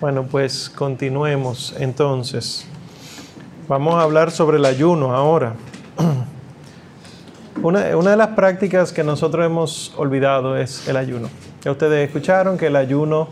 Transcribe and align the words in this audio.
Bueno, 0.00 0.24
pues 0.24 0.70
continuemos 0.70 1.74
entonces. 1.78 2.64
Vamos 3.68 3.96
a 3.96 4.00
hablar 4.00 4.30
sobre 4.30 4.56
el 4.56 4.64
ayuno 4.64 5.14
ahora. 5.14 5.56
Una, 7.62 7.80
de 7.82 8.16
las 8.16 8.28
prácticas 8.28 8.94
que 8.94 9.04
nosotros 9.04 9.44
hemos 9.44 9.92
olvidado 9.98 10.56
es 10.56 10.88
el 10.88 10.96
ayuno. 10.96 11.28
Ya 11.62 11.70
ustedes 11.72 12.08
escucharon 12.08 12.56
que 12.56 12.68
el 12.68 12.76
ayuno, 12.76 13.28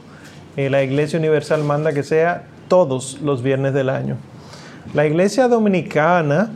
eh, 0.59 0.69
la 0.69 0.83
Iglesia 0.83 1.19
Universal 1.19 1.65
manda 1.65 1.95
que 1.95 2.03
sea 2.03 2.45
todos 2.69 3.19
los 3.23 3.43
viernes 3.43 3.73
del 3.73 3.89
año. 3.89 4.19
La 4.93 5.07
Iglesia 5.07 5.49
Dominicana 5.49 6.51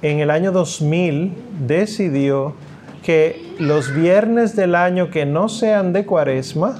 en 0.00 0.20
el 0.20 0.30
año 0.30 0.52
2000 0.52 1.34
decidió 1.66 2.54
que 3.02 3.52
los 3.58 3.92
viernes 3.92 4.54
del 4.54 4.76
año 4.76 5.10
que 5.10 5.26
no 5.26 5.48
sean 5.48 5.92
de 5.92 6.06
cuaresma, 6.06 6.78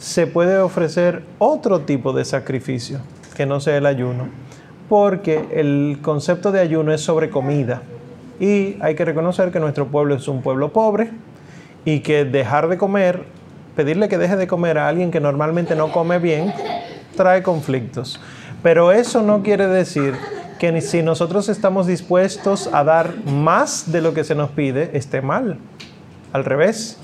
se 0.00 0.26
puede 0.26 0.58
ofrecer 0.58 1.22
otro 1.38 1.82
tipo 1.82 2.14
de 2.14 2.24
sacrificio 2.24 3.00
que 3.36 3.44
no 3.44 3.60
sea 3.60 3.76
el 3.76 3.84
ayuno, 3.84 4.28
porque 4.88 5.46
el 5.52 5.98
concepto 6.00 6.52
de 6.52 6.60
ayuno 6.60 6.92
es 6.92 7.02
sobre 7.02 7.28
comida 7.28 7.82
y 8.40 8.76
hay 8.80 8.94
que 8.94 9.04
reconocer 9.04 9.52
que 9.52 9.60
nuestro 9.60 9.88
pueblo 9.88 10.14
es 10.14 10.26
un 10.26 10.40
pueblo 10.40 10.72
pobre 10.72 11.10
y 11.84 12.00
que 12.00 12.24
dejar 12.24 12.68
de 12.68 12.78
comer, 12.78 13.24
pedirle 13.76 14.08
que 14.08 14.16
deje 14.16 14.36
de 14.36 14.46
comer 14.46 14.78
a 14.78 14.88
alguien 14.88 15.10
que 15.10 15.20
normalmente 15.20 15.76
no 15.76 15.92
come 15.92 16.18
bien, 16.18 16.54
trae 17.14 17.42
conflictos. 17.42 18.18
Pero 18.62 18.92
eso 18.92 19.20
no 19.20 19.42
quiere 19.42 19.66
decir 19.66 20.14
que 20.58 20.80
si 20.80 21.02
nosotros 21.02 21.50
estamos 21.50 21.86
dispuestos 21.86 22.70
a 22.72 22.84
dar 22.84 23.14
más 23.26 23.92
de 23.92 24.00
lo 24.00 24.14
que 24.14 24.24
se 24.24 24.34
nos 24.34 24.50
pide, 24.50 24.96
esté 24.96 25.20
mal. 25.20 25.58
Al 26.32 26.44
revés, 26.44 26.98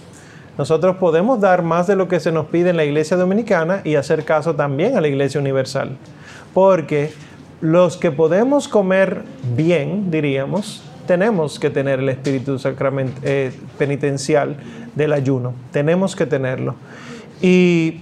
nosotros 0.58 0.96
podemos 0.96 1.40
dar 1.40 1.62
más 1.62 1.86
de 1.86 1.96
lo 1.96 2.08
que 2.08 2.20
se 2.20 2.32
nos 2.32 2.46
pide 2.46 2.70
en 2.70 2.76
la 2.76 2.84
iglesia 2.84 3.16
dominicana 3.16 3.82
y 3.84 3.96
hacer 3.96 4.24
caso 4.24 4.54
también 4.54 4.96
a 4.96 5.00
la 5.00 5.08
iglesia 5.08 5.40
universal. 5.40 5.96
Porque 6.54 7.12
los 7.60 7.96
que 7.96 8.10
podemos 8.10 8.68
comer 8.68 9.22
bien, 9.54 10.10
diríamos, 10.10 10.82
tenemos 11.06 11.58
que 11.58 11.70
tener 11.70 12.00
el 12.00 12.08
espíritu 12.08 12.58
eh, 13.22 13.52
penitencial 13.78 14.56
del 14.94 15.12
ayuno. 15.12 15.54
Tenemos 15.72 16.16
que 16.16 16.26
tenerlo. 16.26 16.74
Y 17.40 18.00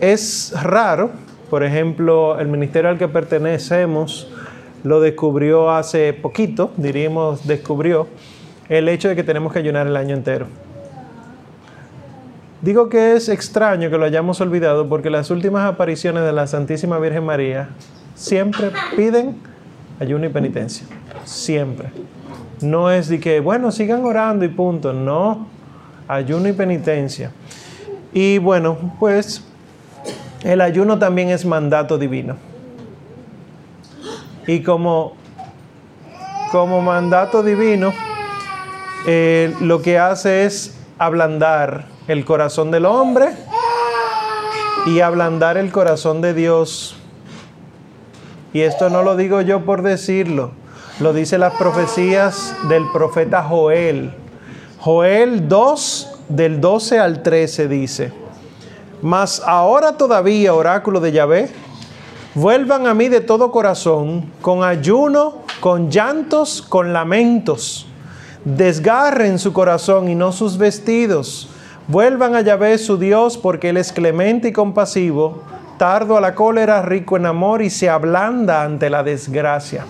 es 0.00 0.52
raro, 0.62 1.10
por 1.50 1.64
ejemplo, 1.64 2.38
el 2.38 2.48
ministerio 2.48 2.90
al 2.90 2.98
que 2.98 3.08
pertenecemos 3.08 4.30
lo 4.82 5.00
descubrió 5.00 5.70
hace 5.70 6.12
poquito, 6.12 6.70
diríamos, 6.76 7.46
descubrió 7.46 8.06
el 8.68 8.88
hecho 8.88 9.08
de 9.08 9.16
que 9.16 9.24
tenemos 9.24 9.52
que 9.52 9.58
ayunar 9.58 9.86
el 9.86 9.96
año 9.96 10.14
entero. 10.14 10.46
Digo 12.64 12.88
que 12.88 13.14
es 13.14 13.28
extraño 13.28 13.90
que 13.90 13.98
lo 13.98 14.06
hayamos 14.06 14.40
olvidado 14.40 14.88
porque 14.88 15.10
las 15.10 15.30
últimas 15.30 15.70
apariciones 15.70 16.24
de 16.24 16.32
la 16.32 16.46
Santísima 16.46 16.98
Virgen 16.98 17.22
María 17.22 17.68
siempre 18.14 18.70
piden 18.96 19.36
ayuno 20.00 20.24
y 20.24 20.30
penitencia. 20.30 20.86
Siempre. 21.24 21.90
No 22.62 22.90
es 22.90 23.08
de 23.08 23.20
que, 23.20 23.40
bueno, 23.40 23.70
sigan 23.70 24.02
orando 24.06 24.46
y 24.46 24.48
punto. 24.48 24.94
No, 24.94 25.46
ayuno 26.08 26.48
y 26.48 26.54
penitencia. 26.54 27.32
Y 28.14 28.38
bueno, 28.38 28.94
pues 28.98 29.44
el 30.42 30.62
ayuno 30.62 30.98
también 30.98 31.28
es 31.28 31.44
mandato 31.44 31.98
divino. 31.98 32.36
Y 34.46 34.62
como, 34.62 35.12
como 36.50 36.80
mandato 36.80 37.42
divino, 37.42 37.92
eh, 39.06 39.54
lo 39.60 39.82
que 39.82 39.98
hace 39.98 40.46
es 40.46 40.74
ablandar 40.96 41.92
el 42.06 42.24
corazón 42.24 42.70
del 42.70 42.84
hombre 42.84 43.30
y 44.86 45.00
ablandar 45.00 45.56
el 45.56 45.72
corazón 45.72 46.20
de 46.20 46.34
Dios. 46.34 46.96
Y 48.52 48.60
esto 48.60 48.90
no 48.90 49.02
lo 49.02 49.16
digo 49.16 49.40
yo 49.40 49.64
por 49.64 49.82
decirlo, 49.82 50.52
lo 51.00 51.12
dice 51.12 51.38
las 51.38 51.54
profecías 51.54 52.54
del 52.68 52.84
profeta 52.92 53.42
Joel. 53.42 54.12
Joel 54.78 55.48
2, 55.48 56.18
del 56.28 56.60
12 56.60 56.98
al 56.98 57.22
13 57.22 57.68
dice, 57.68 58.12
mas 59.00 59.42
ahora 59.44 59.96
todavía, 59.96 60.54
oráculo 60.54 61.00
de 61.00 61.12
Yahvé, 61.12 61.50
vuelvan 62.34 62.86
a 62.86 62.94
mí 62.94 63.08
de 63.08 63.20
todo 63.20 63.50
corazón, 63.50 64.30
con 64.42 64.62
ayuno, 64.62 65.38
con 65.60 65.90
llantos, 65.90 66.60
con 66.60 66.92
lamentos. 66.92 67.86
Desgarren 68.44 69.38
su 69.38 69.54
corazón 69.54 70.10
y 70.10 70.14
no 70.14 70.32
sus 70.32 70.58
vestidos 70.58 71.48
Vuelvan 71.86 72.34
a 72.34 72.40
Yahvé 72.40 72.78
su 72.78 72.96
Dios, 72.96 73.36
porque 73.36 73.68
Él 73.68 73.76
es 73.76 73.92
clemente 73.92 74.48
y 74.48 74.52
compasivo, 74.52 75.42
tardo 75.76 76.16
a 76.16 76.20
la 76.20 76.34
cólera, 76.34 76.80
rico 76.80 77.18
en 77.18 77.26
amor 77.26 77.60
y 77.60 77.68
se 77.68 77.90
ablanda 77.90 78.62
ante 78.62 78.88
la 78.88 79.02
desgracia. 79.02 79.84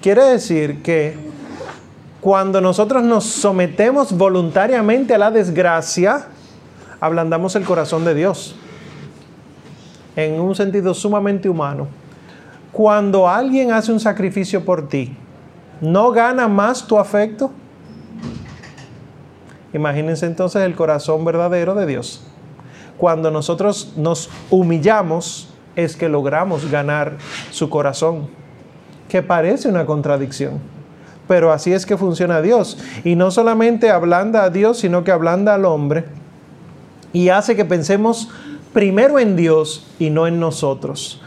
Quiere 0.00 0.24
decir 0.24 0.82
que 0.82 1.14
cuando 2.22 2.62
nosotros 2.62 3.02
nos 3.02 3.24
sometemos 3.24 4.16
voluntariamente 4.16 5.14
a 5.14 5.18
la 5.18 5.30
desgracia, 5.30 6.28
ablandamos 6.98 7.54
el 7.54 7.64
corazón 7.64 8.06
de 8.06 8.14
Dios. 8.14 8.56
En 10.16 10.40
un 10.40 10.54
sentido 10.54 10.94
sumamente 10.94 11.48
humano. 11.48 11.88
Cuando 12.72 13.28
alguien 13.28 13.72
hace 13.72 13.92
un 13.92 14.00
sacrificio 14.00 14.64
por 14.64 14.88
ti, 14.88 15.14
¿no 15.82 16.10
gana 16.12 16.48
más 16.48 16.86
tu 16.86 16.98
afecto? 16.98 17.50
Imagínense 19.74 20.24
entonces 20.24 20.62
el 20.62 20.74
corazón 20.74 21.24
verdadero 21.24 21.74
de 21.74 21.84
Dios. 21.84 22.22
Cuando 22.96 23.30
nosotros 23.30 23.92
nos 23.96 24.30
humillamos 24.48 25.48
es 25.76 25.96
que 25.96 26.08
logramos 26.08 26.70
ganar 26.70 27.18
su 27.50 27.68
corazón, 27.68 28.28
que 29.08 29.20
parece 29.20 29.68
una 29.68 29.84
contradicción. 29.84 30.60
Pero 31.26 31.52
así 31.52 31.72
es 31.72 31.84
que 31.84 31.96
funciona 31.96 32.40
Dios. 32.40 32.78
Y 33.02 33.16
no 33.16 33.30
solamente 33.30 33.90
ablanda 33.90 34.44
a 34.44 34.50
Dios, 34.50 34.78
sino 34.78 35.04
que 35.04 35.10
ablanda 35.10 35.54
al 35.54 35.64
hombre 35.64 36.04
y 37.14 37.28
hace 37.30 37.56
que 37.56 37.64
pensemos 37.64 38.28
primero 38.74 39.18
en 39.18 39.36
Dios 39.36 39.86
y 39.98 40.10
no 40.10 40.26
en 40.26 40.38
nosotros. 40.38 41.22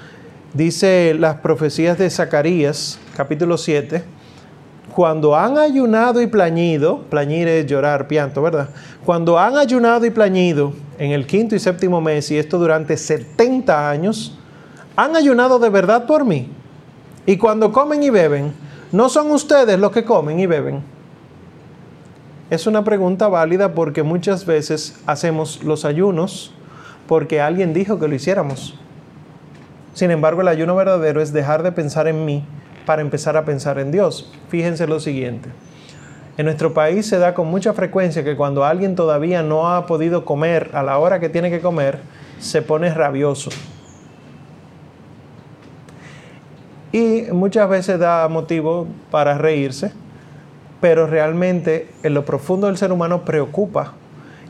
Dice 0.54 1.16
las 1.18 1.38
profecías 1.38 1.98
de 1.98 2.10
Zacarías, 2.10 3.00
capítulo 3.16 3.58
7, 3.58 4.04
cuando 4.98 5.36
han 5.36 5.60
ayunado 5.60 6.24
y 6.24 6.26
plañido, 6.26 7.04
plañir 7.04 7.48
es 7.48 7.68
llorar, 7.68 8.08
pianto, 8.08 8.42
¿verdad? 8.42 8.70
Cuando 9.06 9.38
han 9.38 9.56
ayunado 9.56 10.08
y 10.08 10.10
plañido 10.10 10.74
en 10.98 11.12
el 11.12 11.28
quinto 11.28 11.54
y 11.54 11.60
séptimo 11.60 12.02
mes, 12.02 12.32
y 12.32 12.38
esto 12.40 12.58
durante 12.58 12.98
70 12.98 13.92
años, 13.92 14.36
han 14.96 15.16
ayunado 15.16 15.60
de 15.60 15.70
verdad 15.70 16.08
por 16.08 16.26
mí. 16.26 16.50
Y 17.28 17.38
cuando 17.38 17.72
comen 17.72 18.02
y 18.02 18.10
beben, 18.10 18.54
¿no 18.92 19.08
son 19.08 19.30
ustedes 19.30 19.78
los 19.80 19.92
que 19.92 20.04
comen 20.04 20.40
y 20.40 20.48
beben? 20.48 20.82
Es 22.50 22.66
una 22.66 22.84
pregunta 22.84 23.28
válida 23.28 23.76
porque 23.76 24.02
muchas 24.02 24.48
veces 24.48 25.00
hacemos 25.06 25.64
los 25.64 25.86
ayunos 25.86 26.56
porque 27.06 27.40
alguien 27.40 27.72
dijo 27.72 28.00
que 28.00 28.08
lo 28.08 28.16
hiciéramos. 28.16 28.74
Sin 29.94 30.10
embargo, 30.10 30.42
el 30.42 30.48
ayuno 30.48 30.76
verdadero 30.76 31.22
es 31.22 31.34
dejar 31.34 31.62
de 31.62 31.72
pensar 31.72 32.08
en 32.08 32.26
mí 32.26 32.44
para 32.88 33.02
empezar 33.02 33.36
a 33.36 33.44
pensar 33.44 33.80
en 33.80 33.92
Dios. 33.92 34.32
Fíjense 34.48 34.88
lo 34.88 35.02
siguiente. 35.02 35.50
En 36.38 36.46
nuestro 36.46 36.74
país 36.74 37.06
se 37.06 37.18
da 37.18 37.34
con 37.34 37.48
mucha 37.48 37.74
frecuencia 37.74 38.24
que 38.24 38.38
cuando 38.38 38.64
alguien 38.64 38.96
todavía 38.96 39.44
no 39.44 39.70
ha 39.70 39.86
podido 39.86 40.24
comer 40.24 40.72
a 40.74 40.84
la 40.84 40.98
hora 40.98 41.20
que 41.20 41.28
tiene 41.28 41.50
que 41.52 41.60
comer, 41.60 42.00
se 42.40 42.62
pone 42.62 42.94
rabioso. 42.94 43.50
Y 46.94 47.24
muchas 47.34 47.68
veces 47.68 48.00
da 48.00 48.26
motivo 48.30 48.88
para 49.12 49.38
reírse, 49.38 49.92
pero 50.80 51.08
realmente 51.08 51.90
en 52.04 52.14
lo 52.14 52.24
profundo 52.24 52.68
del 52.68 52.78
ser 52.78 52.94
humano 52.94 53.26
preocupa 53.26 53.96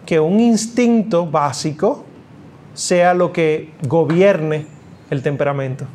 que 0.06 0.20
un 0.20 0.40
instinto 0.40 1.26
básico 1.26 2.06
sea 2.76 3.16
lo 3.16 3.34
que 3.34 3.74
gobierne 3.88 4.68
el 5.10 5.24
temperamento. 5.24 5.88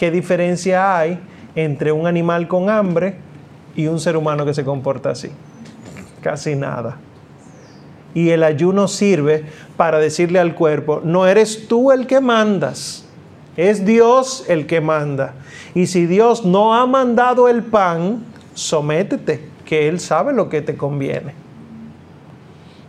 ¿Qué 0.00 0.10
diferencia 0.10 0.96
hay 0.96 1.20
entre 1.54 1.92
un 1.92 2.06
animal 2.06 2.48
con 2.48 2.70
hambre 2.70 3.16
y 3.76 3.86
un 3.86 4.00
ser 4.00 4.16
humano 4.16 4.46
que 4.46 4.54
se 4.54 4.64
comporta 4.64 5.10
así? 5.10 5.28
Casi 6.22 6.56
nada. 6.56 6.96
Y 8.14 8.30
el 8.30 8.42
ayuno 8.42 8.88
sirve 8.88 9.44
para 9.76 9.98
decirle 9.98 10.38
al 10.38 10.54
cuerpo, 10.54 11.02
no 11.04 11.26
eres 11.26 11.68
tú 11.68 11.92
el 11.92 12.06
que 12.06 12.18
mandas, 12.18 13.04
es 13.58 13.84
Dios 13.84 14.46
el 14.48 14.66
que 14.66 14.80
manda. 14.80 15.34
Y 15.74 15.86
si 15.86 16.06
Dios 16.06 16.46
no 16.46 16.74
ha 16.74 16.86
mandado 16.86 17.46
el 17.46 17.62
pan, 17.62 18.24
sométete, 18.54 19.50
que 19.66 19.86
Él 19.86 20.00
sabe 20.00 20.32
lo 20.32 20.48
que 20.48 20.62
te 20.62 20.78
conviene. 20.78 21.34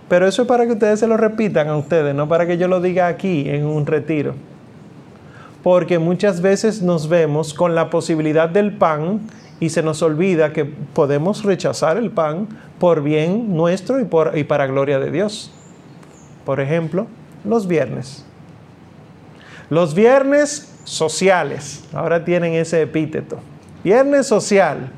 Pero 0.08 0.30
eso 0.30 0.44
es 0.44 0.48
para 0.48 0.66
que 0.66 0.72
ustedes 0.72 1.02
se 1.02 1.08
lo 1.08 1.18
repitan 1.18 1.68
a 1.68 1.76
ustedes, 1.76 2.16
no 2.16 2.30
para 2.30 2.48
que 2.48 2.58
yo 2.58 2.70
lo 2.70 2.80
diga 2.80 3.08
aquí 3.08 3.50
en 3.50 3.66
un 3.66 3.86
retiro 3.86 4.34
porque 5.64 6.00
muchas 6.00 6.42
veces 6.42 6.82
nos 6.82 7.08
vemos 7.08 7.54
con 7.54 7.76
la 7.76 7.90
posibilidad 7.90 8.50
del 8.50 8.78
pan 8.78 9.22
y 9.60 9.70
se 9.70 9.84
nos 9.84 10.02
olvida 10.02 10.54
que 10.54 10.66
podemos 10.66 11.44
rechazar 11.44 11.98
el 11.98 12.10
pan 12.10 12.48
por 12.80 13.04
bien 13.04 13.56
nuestro 13.56 14.00
y, 14.00 14.06
por, 14.06 14.34
para 14.48 14.66
gloria 14.66 15.00
de 15.00 15.12
Dios. 15.12 15.52
Por 16.46 16.60
ejemplo, 16.60 17.06
los 17.46 17.68
viernes. 17.68 18.26
Los 19.70 19.94
viernes 19.94 20.74
sociales, 20.84 21.84
ahora 21.94 22.26
tienen 22.26 22.54
ese 22.54 22.82
epíteto. 22.82 23.40
Viernes 23.84 24.28
social. 24.28 24.92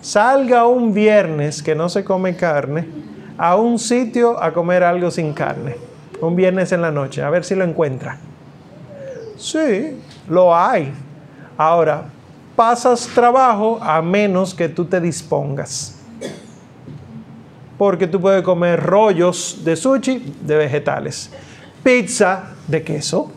Salga 0.00 0.66
un 0.66 0.94
viernes 0.94 1.62
que 1.62 1.74
no 1.74 1.88
se 1.88 2.02
come 2.02 2.34
carne 2.34 2.88
a 3.36 3.56
un 3.56 3.78
sitio 3.78 4.42
a 4.42 4.52
comer 4.52 4.82
algo 4.82 5.10
sin 5.10 5.34
carne. 5.34 5.76
Un 6.20 6.34
viernes 6.34 6.72
en 6.72 6.80
la 6.80 6.90
noche, 6.90 7.22
a 7.22 7.30
ver 7.30 7.44
si 7.44 7.54
lo 7.54 7.64
encuentra. 7.64 8.18
Sí, 9.42 9.98
lo 10.28 10.56
hay. 10.56 10.92
Ahora, 11.58 12.04
pasas 12.54 13.08
trabajo 13.08 13.76
a 13.82 14.00
menos 14.00 14.54
que 14.54 14.68
tú 14.68 14.84
te 14.84 15.00
dispongas. 15.00 15.98
Porque 17.76 18.06
tú 18.06 18.20
puedes 18.20 18.44
comer 18.44 18.80
rollos 18.80 19.62
de 19.64 19.74
sushi 19.74 20.36
de 20.42 20.56
vegetales, 20.56 21.28
pizza 21.82 22.44
de 22.68 22.84
queso, 22.84 23.32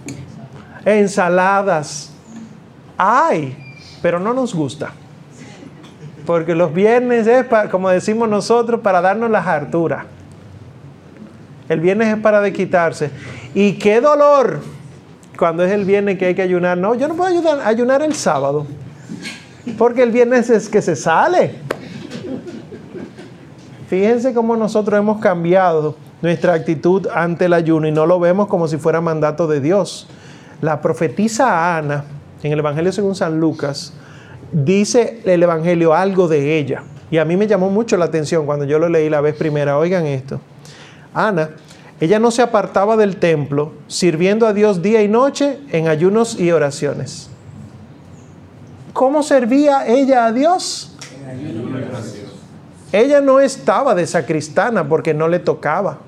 ensaladas. 0.85 2.11
Hay, 2.99 3.57
pero 4.03 4.19
no 4.19 4.31
nos 4.31 4.53
gusta. 4.53 4.91
Porque 6.23 6.53
los 6.53 6.71
viernes 6.71 7.25
es, 7.25 7.47
como 7.71 7.89
decimos 7.89 8.29
nosotros, 8.29 8.81
para 8.81 9.01
darnos 9.01 9.31
las 9.31 9.47
harturas. 9.47 10.05
El 11.67 11.79
viernes 11.79 12.09
es 12.09 12.21
para 12.21 12.41
de 12.41 12.53
quitarse. 12.53 13.09
Y 13.55 13.73
qué 13.79 13.99
dolor 14.01 14.74
cuando 15.37 15.63
es 15.63 15.71
el 15.71 15.85
viernes 15.85 16.17
que 16.17 16.27
hay 16.27 16.35
que 16.35 16.41
ayunar. 16.41 16.77
No, 16.77 16.95
yo 16.95 17.07
no 17.07 17.15
puedo 17.15 17.29
ayudar, 17.29 17.61
ayunar 17.65 18.01
el 18.01 18.13
sábado. 18.13 18.65
Porque 19.77 20.03
el 20.03 20.11
viernes 20.11 20.49
es 20.49 20.69
que 20.69 20.81
se 20.81 20.95
sale. 20.95 21.55
Fíjense 23.87 24.33
cómo 24.33 24.55
nosotros 24.55 24.97
hemos 24.99 25.19
cambiado 25.19 25.95
nuestra 26.21 26.53
actitud 26.53 27.07
ante 27.13 27.45
el 27.45 27.53
ayuno 27.53 27.87
y 27.87 27.91
no 27.91 28.05
lo 28.05 28.19
vemos 28.19 28.47
como 28.47 28.67
si 28.67 28.77
fuera 28.77 29.01
mandato 29.01 29.47
de 29.47 29.61
Dios. 29.61 30.07
La 30.61 30.81
profetisa 30.81 31.77
Ana, 31.77 32.05
en 32.41 32.51
el 32.51 32.59
Evangelio 32.59 32.91
según 32.91 33.15
San 33.15 33.39
Lucas, 33.39 33.93
dice 34.51 35.21
el 35.25 35.43
Evangelio 35.43 35.93
algo 35.93 36.27
de 36.27 36.57
ella. 36.57 36.83
Y 37.11 37.17
a 37.17 37.25
mí 37.25 37.37
me 37.37 37.47
llamó 37.47 37.69
mucho 37.69 37.97
la 37.97 38.05
atención 38.05 38.45
cuando 38.45 38.65
yo 38.65 38.79
lo 38.79 38.89
leí 38.89 39.09
la 39.09 39.21
vez 39.21 39.35
primera. 39.35 39.77
Oigan 39.77 40.05
esto. 40.05 40.39
Ana, 41.13 41.51
ella 42.01 42.19
no 42.19 42.29
se 42.31 42.41
apartaba 42.41 42.97
del 42.97 43.17
templo, 43.17 43.71
sirviendo 43.87 44.47
a 44.47 44.53
Dios 44.53 44.81
día 44.81 45.01
y 45.01 45.07
noche 45.07 45.59
en 45.71 45.87
ayunos 45.87 46.39
y 46.39 46.51
oraciones. 46.51 47.29
¿Cómo 48.91 49.23
servía 49.23 49.87
ella 49.87 50.25
a 50.25 50.31
Dios? 50.31 50.95
Ella 52.91 53.21
no 53.21 53.39
estaba 53.39 53.95
de 53.95 54.07
sacristana 54.07 54.87
porque 54.87 55.13
no 55.13 55.27
le 55.27 55.39
tocaba. 55.39 55.99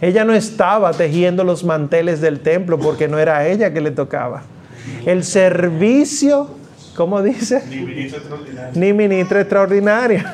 Ella 0.00 0.24
no 0.24 0.32
estaba 0.32 0.92
tejiendo 0.92 1.44
los 1.44 1.64
manteles 1.64 2.20
del 2.20 2.40
templo 2.40 2.78
porque 2.78 3.06
no 3.08 3.18
era 3.18 3.38
a 3.38 3.46
ella 3.46 3.72
que 3.72 3.80
le 3.80 3.90
tocaba. 3.90 4.42
El 5.04 5.24
servicio, 5.24 6.48
¿cómo 6.96 7.22
dice? 7.22 7.62
Ni 7.68 7.80
ministra 7.80 8.18
extraordinaria. 8.18 8.72
Ni 8.74 8.92
ministra 8.92 9.40
extraordinaria. 9.40 10.32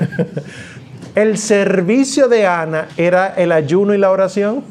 El 1.16 1.38
servicio 1.38 2.28
de 2.28 2.46
Ana 2.46 2.88
era 2.98 3.28
el 3.28 3.50
ayuno 3.50 3.94
y 3.94 3.98
la 3.98 4.10
oración. 4.10 4.62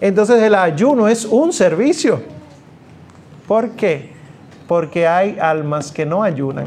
Entonces 0.00 0.42
el 0.42 0.54
ayuno 0.54 1.06
es 1.06 1.26
un 1.26 1.52
servicio. 1.52 2.22
¿Por 3.46 3.72
qué? 3.72 4.10
Porque 4.66 5.06
hay 5.06 5.36
almas 5.38 5.92
que 5.92 6.06
no 6.06 6.22
ayunan. 6.22 6.64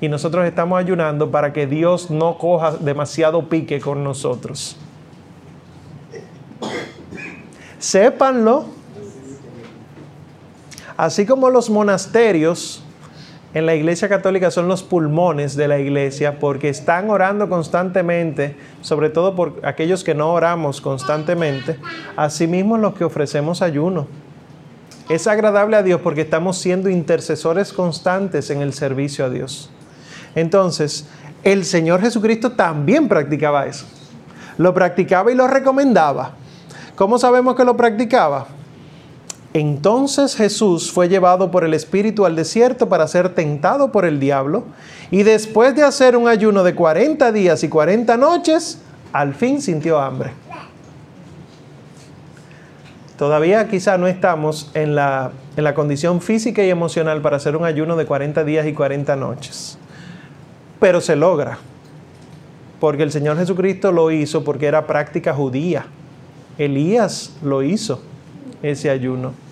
Y 0.00 0.08
nosotros 0.08 0.46
estamos 0.46 0.78
ayunando 0.78 1.28
para 1.28 1.52
que 1.52 1.66
Dios 1.66 2.08
no 2.08 2.38
coja 2.38 2.76
demasiado 2.76 3.48
pique 3.48 3.80
con 3.80 4.04
nosotros. 4.04 4.76
Sépanlo. 7.80 8.66
Así 10.96 11.26
como 11.26 11.50
los 11.50 11.68
monasterios 11.68 12.83
en 13.54 13.66
la 13.66 13.76
iglesia 13.76 14.08
católica 14.08 14.50
son 14.50 14.66
los 14.66 14.82
pulmones 14.82 15.54
de 15.54 15.68
la 15.68 15.78
iglesia 15.78 16.40
porque 16.40 16.68
están 16.68 17.08
orando 17.08 17.48
constantemente, 17.48 18.56
sobre 18.80 19.10
todo 19.10 19.36
por 19.36 19.60
aquellos 19.62 20.02
que 20.02 20.14
no 20.14 20.32
oramos 20.32 20.80
constantemente, 20.80 21.78
asimismo 22.16 22.76
los 22.76 22.94
que 22.94 23.04
ofrecemos 23.04 23.62
ayuno. 23.62 24.08
Es 25.08 25.28
agradable 25.28 25.76
a 25.76 25.84
Dios 25.84 26.00
porque 26.00 26.22
estamos 26.22 26.58
siendo 26.58 26.90
intercesores 26.90 27.72
constantes 27.72 28.50
en 28.50 28.60
el 28.60 28.72
servicio 28.72 29.24
a 29.24 29.30
Dios. 29.30 29.70
Entonces, 30.34 31.06
el 31.44 31.64
Señor 31.64 32.00
Jesucristo 32.00 32.52
también 32.52 33.06
practicaba 33.06 33.66
eso. 33.66 33.86
Lo 34.58 34.74
practicaba 34.74 35.30
y 35.30 35.36
lo 35.36 35.46
recomendaba. 35.46 36.32
¿Cómo 36.96 37.18
sabemos 37.18 37.54
que 37.54 37.64
lo 37.64 37.76
practicaba? 37.76 38.48
Entonces 39.54 40.34
Jesús 40.34 40.90
fue 40.90 41.08
llevado 41.08 41.52
por 41.52 41.62
el 41.62 41.74
Espíritu 41.74 42.26
al 42.26 42.34
desierto 42.34 42.88
para 42.88 43.06
ser 43.06 43.28
tentado 43.36 43.92
por 43.92 44.04
el 44.04 44.18
diablo 44.18 44.64
y 45.12 45.22
después 45.22 45.76
de 45.76 45.84
hacer 45.84 46.16
un 46.16 46.26
ayuno 46.26 46.64
de 46.64 46.74
40 46.74 47.30
días 47.30 47.62
y 47.62 47.68
40 47.68 48.16
noches, 48.16 48.80
al 49.12 49.32
fin 49.32 49.62
sintió 49.62 50.00
hambre. 50.00 50.32
Todavía 53.16 53.68
quizá 53.68 53.96
no 53.96 54.08
estamos 54.08 54.72
en 54.74 54.96
la, 54.96 55.30
en 55.56 55.62
la 55.62 55.72
condición 55.72 56.20
física 56.20 56.64
y 56.64 56.70
emocional 56.70 57.22
para 57.22 57.36
hacer 57.36 57.54
un 57.56 57.64
ayuno 57.64 57.94
de 57.94 58.06
40 58.06 58.42
días 58.42 58.66
y 58.66 58.72
40 58.72 59.14
noches, 59.14 59.78
pero 60.80 61.00
se 61.00 61.14
logra, 61.14 61.58
porque 62.80 63.04
el 63.04 63.12
Señor 63.12 63.38
Jesucristo 63.38 63.92
lo 63.92 64.10
hizo 64.10 64.42
porque 64.42 64.66
era 64.66 64.88
práctica 64.88 65.32
judía. 65.32 65.86
Elías 66.58 67.32
lo 67.40 67.62
hizo, 67.62 68.02
ese 68.62 68.90
ayuno. 68.90 69.43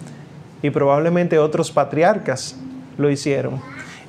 Y 0.63 0.71
probablemente 0.71 1.39
otros 1.39 1.71
patriarcas 1.71 2.57
lo 2.97 3.11
hicieron. 3.11 3.61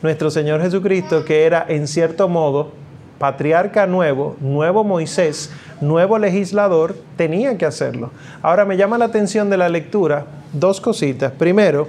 Nuestro 0.01 0.29
Señor 0.29 0.61
Jesucristo, 0.61 1.25
que 1.25 1.45
era 1.45 1.65
en 1.67 1.88
cierto 1.88 2.29
modo 2.29 2.71
patriarca 3.17 3.88
nuevo, 3.88 4.35
nuevo 4.41 4.83
Moisés, 4.83 5.50
nuevo 5.81 6.17
legislador, 6.19 6.95
tenía 7.15 7.57
que 7.57 7.65
hacerlo. 7.65 8.11
Ahora 8.41 8.65
me 8.65 8.75
llama 8.75 8.97
la 8.97 9.05
atención 9.05 9.50
de 9.50 9.57
la 9.57 9.69
lectura 9.69 10.25
dos 10.51 10.81
cositas. 10.81 11.31
Primero, 11.31 11.88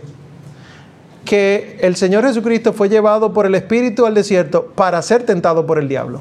que 1.24 1.78
el 1.80 1.96
Señor 1.96 2.24
Jesucristo 2.24 2.72
fue 2.72 2.88
llevado 2.88 3.32
por 3.32 3.46
el 3.46 3.54
Espíritu 3.54 4.06
al 4.06 4.14
desierto 4.14 4.66
para 4.74 5.00
ser 5.02 5.24
tentado 5.24 5.66
por 5.66 5.78
el 5.78 5.88
diablo. 5.88 6.20